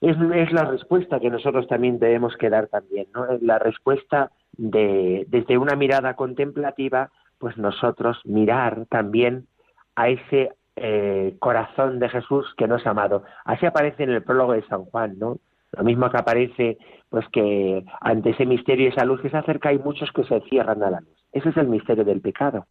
Es, 0.00 0.16
la 0.52 0.64
respuesta 0.64 1.20
que 1.20 1.30
nosotros 1.30 1.68
también 1.68 1.98
debemos 1.98 2.36
que 2.36 2.50
dar 2.50 2.68
también, 2.68 3.06
¿no? 3.14 3.26
La 3.40 3.58
respuesta 3.58 4.30
de, 4.52 5.26
desde 5.28 5.58
una 5.58 5.76
mirada 5.76 6.14
contemplativa, 6.14 7.10
pues 7.38 7.56
nosotros 7.56 8.20
mirar 8.24 8.86
también 8.88 9.46
a 9.94 10.08
ese 10.08 10.50
eh, 10.76 11.36
corazón 11.38 11.98
de 11.98 12.08
Jesús 12.08 12.54
que 12.56 12.66
nos 12.66 12.86
ha 12.86 12.90
amado. 12.90 13.24
Así 13.44 13.66
aparece 13.66 14.04
en 14.04 14.10
el 14.10 14.22
prólogo 14.22 14.52
de 14.52 14.66
San 14.66 14.84
Juan, 14.84 15.18
¿no? 15.18 15.38
Lo 15.72 15.84
mismo 15.84 16.10
que 16.10 16.18
aparece, 16.18 16.78
pues 17.08 17.26
que 17.28 17.84
ante 18.00 18.30
ese 18.30 18.46
misterio 18.46 18.86
y 18.86 18.88
esa 18.88 19.04
luz 19.04 19.20
que 19.20 19.30
se 19.30 19.36
acerca 19.36 19.70
hay 19.70 19.78
muchos 19.78 20.10
que 20.12 20.24
se 20.24 20.40
cierran 20.42 20.82
a 20.82 20.90
la 20.90 21.00
luz. 21.00 21.24
Ese 21.32 21.48
es 21.48 21.56
el 21.56 21.68
misterio 21.68 22.04
del 22.04 22.20
pecado, 22.20 22.66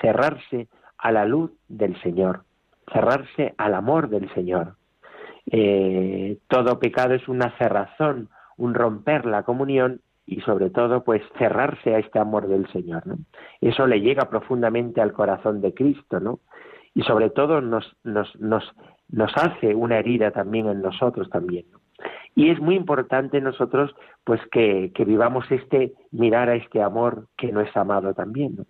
cerrarse 0.00 0.68
a 0.98 1.10
la 1.10 1.24
luz 1.24 1.50
del 1.68 2.00
Señor, 2.00 2.44
cerrarse 2.92 3.54
al 3.58 3.74
amor 3.74 4.08
del 4.08 4.32
Señor. 4.34 4.76
Eh, 5.50 6.38
todo 6.48 6.78
pecado 6.78 7.14
es 7.14 7.28
una 7.28 7.50
cerrazón, 7.58 8.28
un 8.56 8.74
romper 8.74 9.26
la 9.26 9.42
comunión 9.42 10.00
y 10.26 10.40
sobre 10.40 10.70
todo 10.70 11.04
pues 11.04 11.22
cerrarse 11.38 11.94
a 11.94 11.98
este 11.98 12.18
amor 12.18 12.46
del 12.46 12.66
Señor. 12.68 13.06
¿no? 13.06 13.16
Eso 13.60 13.86
le 13.86 14.00
llega 14.00 14.28
profundamente 14.30 15.00
al 15.00 15.12
corazón 15.12 15.60
de 15.60 15.74
Cristo, 15.74 16.20
¿no? 16.20 16.38
Y 16.94 17.02
sobre 17.02 17.30
todo 17.30 17.60
nos, 17.60 17.96
nos, 18.04 18.32
nos, 18.38 19.36
hace 19.36 19.74
una 19.74 19.98
herida 19.98 20.30
también 20.30 20.68
en 20.68 20.80
nosotros 20.80 21.28
también. 21.28 21.66
Y 22.36 22.50
es 22.50 22.60
muy 22.60 22.76
importante 22.76 23.40
nosotros 23.40 23.94
pues 24.24 24.40
que, 24.50 24.92
vivamos 25.06 25.44
este, 25.50 25.92
mirar 26.12 26.48
a 26.48 26.56
este 26.56 26.82
amor 26.82 27.26
que 27.36 27.52
no 27.52 27.60
es 27.60 27.76
amado 27.76 28.14
también. 28.14 28.64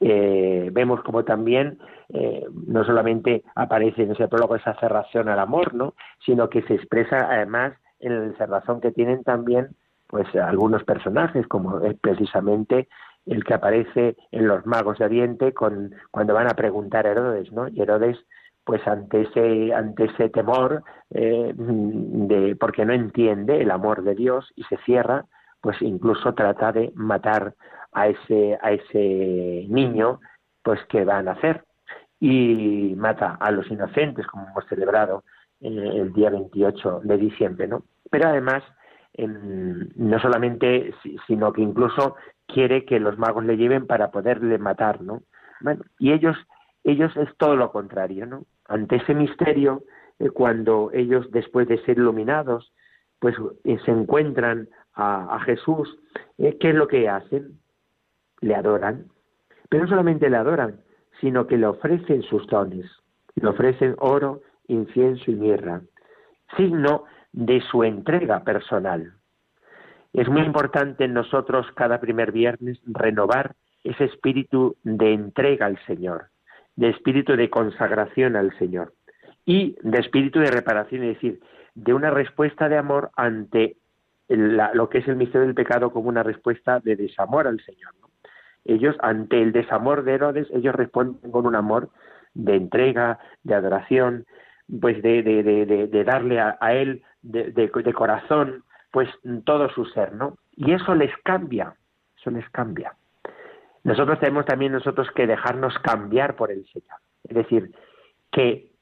Eh, 0.00 0.70
vemos 0.72 1.02
como 1.02 1.24
también 1.24 1.78
eh, 2.08 2.46
no 2.66 2.84
solamente 2.84 3.44
aparece 3.54 4.02
en 4.02 4.12
ese 4.12 4.28
prólogo 4.28 4.56
esa 4.56 4.74
cerración 4.80 5.28
al 5.28 5.38
amor, 5.38 5.74
¿no? 5.74 5.94
sino 6.24 6.48
que 6.48 6.62
se 6.62 6.74
expresa 6.74 7.28
además 7.30 7.74
en 8.00 8.30
la 8.30 8.36
cerrazón 8.38 8.80
que 8.80 8.92
tienen 8.92 9.22
también 9.22 9.68
pues 10.06 10.26
algunos 10.34 10.82
personajes, 10.84 11.46
como 11.46 11.80
precisamente 12.00 12.88
el 13.26 13.44
que 13.44 13.54
aparece 13.54 14.16
en 14.30 14.48
los 14.48 14.66
magos 14.66 14.98
de 14.98 15.04
Oriente 15.04 15.52
con, 15.52 15.94
cuando 16.10 16.34
van 16.34 16.48
a 16.48 16.54
preguntar 16.54 17.06
a 17.06 17.10
Herodes, 17.10 17.52
¿no? 17.52 17.68
Y 17.68 17.80
Herodes, 17.80 18.18
pues 18.64 18.86
ante 18.86 19.22
ese, 19.22 19.74
ante 19.74 20.04
ese 20.04 20.28
temor, 20.30 20.82
eh, 21.10 21.52
de, 21.56 22.56
porque 22.56 22.84
no 22.84 22.92
entiende 22.92 23.60
el 23.60 23.70
amor 23.70 24.02
de 24.02 24.14
Dios 24.14 24.52
y 24.56 24.64
se 24.64 24.76
cierra, 24.78 25.26
pues 25.60 25.80
incluso 25.82 26.34
trata 26.34 26.72
de 26.72 26.92
matar 26.94 27.54
a 27.92 28.08
ese, 28.08 28.58
a 28.62 28.72
ese 28.72 29.66
niño, 29.68 30.20
pues 30.62 30.80
que 30.88 31.04
va 31.04 31.18
a 31.18 31.22
nacer. 31.22 31.64
Y 32.18 32.94
mata 32.96 33.36
a 33.40 33.50
los 33.50 33.70
inocentes, 33.70 34.26
como 34.26 34.46
hemos 34.48 34.66
celebrado 34.66 35.24
el 35.60 36.12
día 36.12 36.30
28 36.30 37.00
de 37.04 37.16
diciembre, 37.16 37.66
¿no? 37.66 37.84
Pero 38.10 38.28
además, 38.28 38.62
no 39.16 40.18
solamente, 40.20 40.94
sino 41.26 41.52
que 41.52 41.62
incluso 41.62 42.16
quiere 42.52 42.84
que 42.84 43.00
los 43.00 43.18
magos 43.18 43.44
le 43.44 43.56
lleven 43.56 43.86
para 43.86 44.10
poderle 44.10 44.58
matar, 44.58 45.00
¿no? 45.00 45.22
Bueno, 45.60 45.82
y 45.98 46.12
ellos, 46.12 46.36
ellos 46.84 47.16
es 47.16 47.28
todo 47.36 47.56
lo 47.56 47.70
contrario, 47.72 48.26
¿no? 48.26 48.44
Ante 48.66 48.96
ese 48.96 49.14
misterio, 49.14 49.82
eh, 50.18 50.30
cuando 50.30 50.90
ellos, 50.92 51.30
después 51.30 51.68
de 51.68 51.82
ser 51.84 51.98
iluminados, 51.98 52.72
pues 53.18 53.36
eh, 53.64 53.78
se 53.84 53.90
encuentran 53.90 54.68
a, 54.94 55.40
Jesús, 55.46 55.98
eh, 56.36 56.58
¿qué 56.60 56.70
es 56.70 56.74
lo 56.74 56.86
que 56.86 57.08
hacen? 57.08 57.58
Le 58.40 58.54
adoran. 58.54 59.06
Pero 59.68 59.84
no 59.84 59.88
solamente 59.88 60.28
le 60.28 60.36
adoran, 60.36 60.80
sino 61.20 61.46
que 61.46 61.56
le 61.56 61.66
ofrecen 61.66 62.22
sus 62.22 62.46
dones. 62.48 62.86
Le 63.34 63.48
ofrecen 63.48 63.94
oro, 63.98 64.42
incienso 64.66 65.30
y 65.30 65.34
mirra, 65.34 65.80
signo 66.56 67.04
de 67.32 67.60
su 67.62 67.84
entrega 67.84 68.44
personal. 68.44 69.14
Es 70.12 70.28
muy 70.28 70.42
importante 70.42 71.04
en 71.04 71.14
nosotros 71.14 71.66
cada 71.74 72.00
primer 72.00 72.32
viernes 72.32 72.80
renovar 72.86 73.54
ese 73.84 74.04
espíritu 74.04 74.76
de 74.82 75.12
entrega 75.12 75.66
al 75.66 75.78
Señor, 75.86 76.26
de 76.76 76.90
espíritu 76.90 77.36
de 77.36 77.48
consagración 77.48 78.36
al 78.36 78.56
Señor 78.58 78.92
y 79.44 79.76
de 79.82 79.98
espíritu 79.98 80.40
de 80.40 80.50
reparación, 80.50 81.04
es 81.04 81.14
decir, 81.14 81.40
de 81.74 81.94
una 81.94 82.10
respuesta 82.10 82.68
de 82.68 82.76
amor 82.76 83.10
ante 83.16 83.76
lo 84.28 84.88
que 84.88 84.98
es 84.98 85.08
el 85.08 85.16
misterio 85.16 85.46
del 85.46 85.54
pecado 85.54 85.90
como 85.90 86.08
una 86.08 86.22
respuesta 86.22 86.80
de 86.80 86.96
desamor 86.96 87.46
al 87.46 87.60
Señor. 87.60 87.92
Ellos, 88.64 88.96
ante 89.00 89.40
el 89.40 89.52
desamor 89.52 90.04
de 90.04 90.14
Herodes, 90.14 90.48
ellos 90.52 90.74
responden 90.74 91.30
con 91.30 91.46
un 91.46 91.56
amor 91.56 91.90
de 92.34 92.56
entrega, 92.56 93.18
de 93.42 93.54
adoración, 93.54 94.26
pues 94.80 95.02
de, 95.02 95.22
de, 95.22 96.04
darle 96.04 96.38
a, 96.38 96.56
a 96.60 96.74
Él 96.74 97.02
de, 97.22 97.70
corazón 97.94 98.64
pues 98.90 99.08
todo 99.44 99.68
su 99.70 99.84
ser, 99.86 100.12
¿no? 100.12 100.36
Y 100.52 100.72
eso 100.72 100.94
les 100.94 101.10
cambia, 101.22 101.74
eso 102.18 102.30
les 102.30 102.48
cambia. 102.50 102.94
Nosotros 103.84 104.18
tenemos 104.20 104.44
también 104.44 104.72
nosotros 104.72 105.08
que 105.14 105.26
dejarnos 105.26 105.78
cambiar 105.78 106.36
por 106.36 106.50
el 106.50 106.66
Señor. 106.66 106.98
Es 107.24 107.34
decir, 107.36 107.74
que 108.30 108.72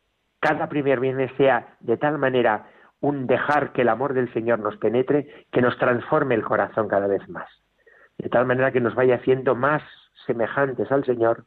cada 0.40 0.68
primer 0.68 1.00
viernes 1.00 1.30
sea 1.36 1.76
de 1.80 1.96
tal 1.96 2.18
manera 2.18 2.66
un 3.00 3.26
dejar 3.26 3.72
que 3.72 3.82
el 3.82 3.88
amor 3.88 4.14
del 4.14 4.32
Señor 4.32 4.58
nos 4.58 4.76
penetre, 4.76 5.46
que 5.52 5.62
nos 5.62 5.78
transforme 5.78 6.34
el 6.34 6.42
corazón 6.42 6.88
cada 6.88 7.06
vez 7.06 7.28
más. 7.28 7.48
De 8.18 8.28
tal 8.28 8.46
manera 8.46 8.72
que 8.72 8.80
nos 8.80 8.94
vaya 8.94 9.16
haciendo 9.16 9.54
más 9.54 9.82
semejantes 10.26 10.90
al 10.90 11.04
Señor, 11.04 11.44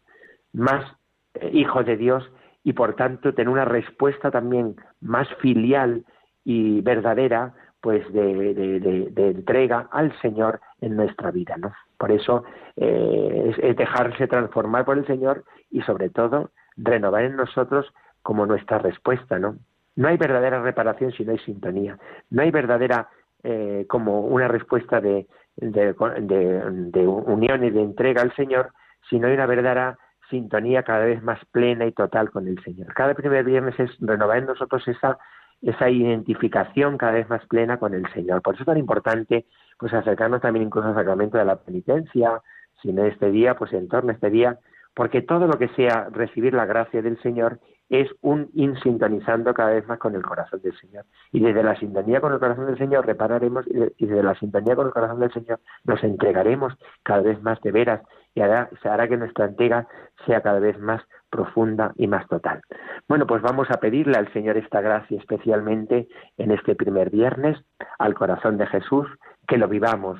más 0.53 0.85
eh, 1.33 1.49
hijos 1.53 1.85
de 1.85 1.97
Dios 1.97 2.29
y 2.63 2.73
por 2.73 2.95
tanto 2.95 3.33
tener 3.33 3.49
una 3.49 3.65
respuesta 3.65 4.31
también 4.31 4.75
más 5.01 5.27
filial 5.41 6.05
y 6.45 6.81
verdadera 6.81 7.53
pues 7.81 8.11
de, 8.13 9.11
entrega 9.17 9.89
al 9.91 10.17
Señor 10.21 10.61
en 10.81 10.95
nuestra 10.95 11.31
vida, 11.31 11.55
¿no? 11.57 11.73
Por 11.97 12.11
eso 12.11 12.43
eh, 12.77 13.55
es, 13.57 13.75
dejarse 13.75 14.27
transformar 14.27 14.85
por 14.85 14.97
el 14.97 15.07
Señor 15.07 15.43
y 15.69 15.81
sobre 15.81 16.09
todo 16.09 16.51
renovar 16.77 17.23
en 17.23 17.35
nosotros 17.35 17.91
como 18.21 18.45
nuestra 18.45 18.77
respuesta, 18.77 19.39
¿no? 19.39 19.57
No 19.95 20.07
hay 20.07 20.17
verdadera 20.17 20.61
reparación 20.61 21.11
si 21.11 21.25
no 21.25 21.31
hay 21.31 21.39
sintonía. 21.39 21.97
No 22.29 22.43
hay 22.43 22.51
verdadera 22.51 23.09
eh, 23.43 23.85
como 23.89 24.21
una 24.21 24.47
respuesta 24.47 25.01
de, 25.01 25.27
unión 25.57 27.63
y 27.63 27.69
de 27.71 27.81
entrega 27.81 28.21
al 28.21 28.33
Señor 28.35 28.71
si 29.09 29.19
no 29.19 29.27
hay 29.27 29.33
una 29.33 29.47
verdadera 29.47 29.97
sintonía 30.29 30.83
cada 30.83 31.05
vez 31.05 31.21
más 31.21 31.43
plena 31.51 31.85
y 31.85 31.91
total 31.91 32.31
con 32.31 32.47
el 32.47 32.63
Señor. 32.63 32.93
Cada 32.93 33.15
primer 33.15 33.43
viernes 33.43 33.77
es 33.79 33.91
renovar 33.99 34.37
en 34.37 34.45
nosotros 34.45 34.87
esa 34.87 35.17
esa 35.61 35.89
identificación 35.89 36.97
cada 36.97 37.13
vez 37.13 37.29
más 37.29 37.45
plena 37.47 37.77
con 37.77 37.93
el 37.93 38.05
Señor. 38.13 38.41
Por 38.41 38.55
eso 38.55 38.63
es 38.63 38.67
tan 38.67 38.77
importante 38.77 39.45
pues 39.77 39.93
acercarnos 39.93 40.41
también 40.41 40.65
incluso 40.65 40.87
al 40.87 40.95
sacramento 40.95 41.37
de 41.37 41.45
la 41.45 41.55
penitencia, 41.55 42.41
si 42.81 42.93
no 42.93 43.03
este 43.05 43.31
día, 43.31 43.55
pues 43.55 43.73
en 43.73 43.87
torno 43.87 44.11
a 44.11 44.13
este 44.13 44.29
día, 44.29 44.59
porque 44.93 45.21
todo 45.21 45.47
lo 45.47 45.57
que 45.57 45.69
sea 45.69 46.07
recibir 46.11 46.53
la 46.53 46.65
gracia 46.65 47.01
del 47.01 47.19
Señor 47.21 47.59
es 47.89 48.09
un 48.21 48.49
insintonizando 48.53 49.53
cada 49.53 49.71
vez 49.71 49.85
más 49.87 49.99
con 49.99 50.15
el 50.15 50.21
corazón 50.21 50.61
del 50.61 50.77
Señor. 50.79 51.05
Y 51.31 51.41
desde 51.41 51.63
la 51.63 51.75
sintonía 51.77 52.21
con 52.21 52.31
el 52.31 52.39
corazón 52.39 52.67
del 52.67 52.77
Señor 52.77 53.05
repararemos 53.05 53.65
y 53.67 54.05
desde 54.05 54.23
la 54.23 54.35
sintonía 54.35 54.75
con 54.75 54.87
el 54.87 54.93
corazón 54.93 55.19
del 55.19 55.33
Señor 55.33 55.59
nos 55.83 56.03
entregaremos 56.03 56.73
cada 57.03 57.21
vez 57.21 57.41
más 57.41 57.59
de 57.61 57.71
veras 57.71 58.01
y 58.33 58.41
se 58.41 58.89
hará 58.89 59.07
que 59.07 59.17
nuestra 59.17 59.45
entrega 59.45 59.87
sea 60.25 60.41
cada 60.41 60.59
vez 60.59 60.79
más 60.79 61.01
profunda 61.29 61.93
y 61.95 62.07
más 62.07 62.27
total. 62.27 62.61
Bueno, 63.07 63.27
pues 63.27 63.41
vamos 63.41 63.69
a 63.71 63.79
pedirle 63.79 64.17
al 64.17 64.31
Señor 64.33 64.57
esta 64.57 64.81
gracia 64.81 65.17
especialmente 65.17 66.07
en 66.37 66.51
este 66.51 66.75
primer 66.75 67.09
viernes 67.09 67.57
al 67.99 68.13
corazón 68.13 68.57
de 68.57 68.67
Jesús, 68.67 69.07
que 69.47 69.57
lo 69.57 69.67
vivamos, 69.67 70.19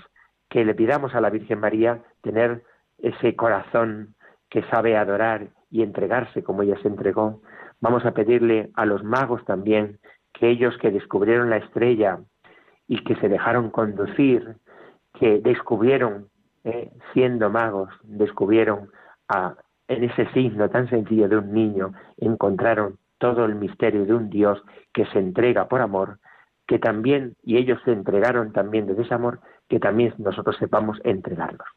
que 0.50 0.66
le 0.66 0.76
pidamos 0.76 1.16
a 1.16 1.22
la 1.22 1.30
Virgen 1.30 1.60
María 1.60 2.02
tener 2.22 2.64
ese 2.98 3.36
corazón 3.36 4.16
que 4.50 4.64
sabe 4.64 4.98
adorar 4.98 5.48
y 5.70 5.82
entregarse 5.82 6.44
como 6.44 6.62
ella 6.62 6.78
se 6.82 6.88
entregó. 6.90 7.42
Vamos 7.80 8.06
a 8.06 8.12
pedirle 8.12 8.70
a 8.76 8.86
los 8.86 9.04
magos 9.04 9.44
también 9.46 10.00
que 10.34 10.50
ellos 10.50 10.78
que 10.78 10.92
descubrieron 10.92 11.50
la 11.50 11.58
estrella 11.58 12.20
y 12.88 13.04
que 13.04 13.16
se 13.16 13.30
dejaron 13.30 13.70
conducir, 13.70 14.58
que 15.14 15.40
descubrieron, 15.40 16.28
eh, 16.64 16.92
siendo 17.14 17.50
magos, 17.50 17.90
descubrieron 18.04 18.90
a, 19.28 19.56
en 19.88 20.04
ese 20.04 20.28
signo 20.32 20.70
tan 20.70 20.90
sencillo 20.90 21.28
de 21.28 21.38
un 21.38 21.54
niño, 21.54 21.94
encontraron 22.18 22.98
todo 23.18 23.46
el 23.46 23.56
misterio 23.56 24.06
de 24.06 24.14
un 24.14 24.30
Dios 24.30 24.62
que 24.94 25.06
se 25.08 25.20
entrega 25.20 25.68
por 25.68 25.82
amor, 25.82 26.20
que 26.68 26.80
también, 26.80 27.36
y 27.44 27.58
ellos 27.58 27.80
se 27.86 27.92
entregaron 27.92 28.52
también 28.52 28.88
desde 28.88 29.04
ese 29.04 29.14
amor, 29.14 29.40
que 29.70 29.80
también 29.80 30.14
nosotros 30.18 30.56
sepamos 30.58 31.00
entregarnos. 31.04 31.68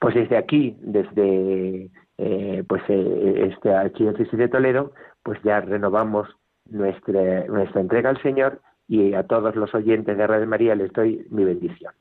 Pues 0.00 0.14
desde 0.14 0.36
aquí, 0.36 0.76
desde 0.80 1.90
eh, 2.18 2.64
pues 2.68 2.82
eh, 2.88 3.50
este 3.50 3.74
archidiócesis 3.74 4.38
de 4.38 4.48
Toledo, 4.48 4.92
pues 5.22 5.40
ya 5.42 5.60
renovamos 5.60 6.28
nuestra, 6.70 7.46
nuestra 7.46 7.80
entrega 7.80 8.10
al 8.10 8.22
Señor 8.22 8.60
y 8.86 9.14
a 9.14 9.24
todos 9.24 9.56
los 9.56 9.74
oyentes 9.74 10.16
de 10.16 10.26
Radio 10.26 10.46
María 10.46 10.74
les 10.74 10.92
doy 10.92 11.26
mi 11.30 11.44
bendición. 11.44 11.92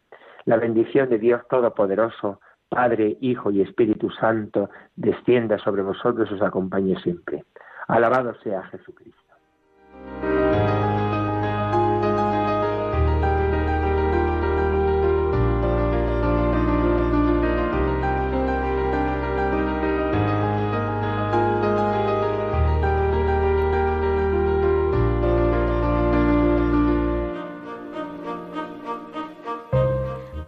La 0.46 0.58
bendición 0.58 1.10
de 1.10 1.20
Dios 1.20 1.42
Todopoderoso, 1.50 2.42
Padre, 2.70 3.18
Hijo 3.22 3.52
y 3.52 3.62
Espíritu 3.62 4.10
Santo, 4.10 4.70
descienda 4.96 5.58
sobre 5.60 5.84
vosotros 5.84 6.30
y 6.32 6.34
os 6.34 6.42
acompañe 6.42 7.00
siempre. 7.02 7.46
Alabado 7.88 8.34
sea 8.42 8.64
Jesucristo. 8.64 9.23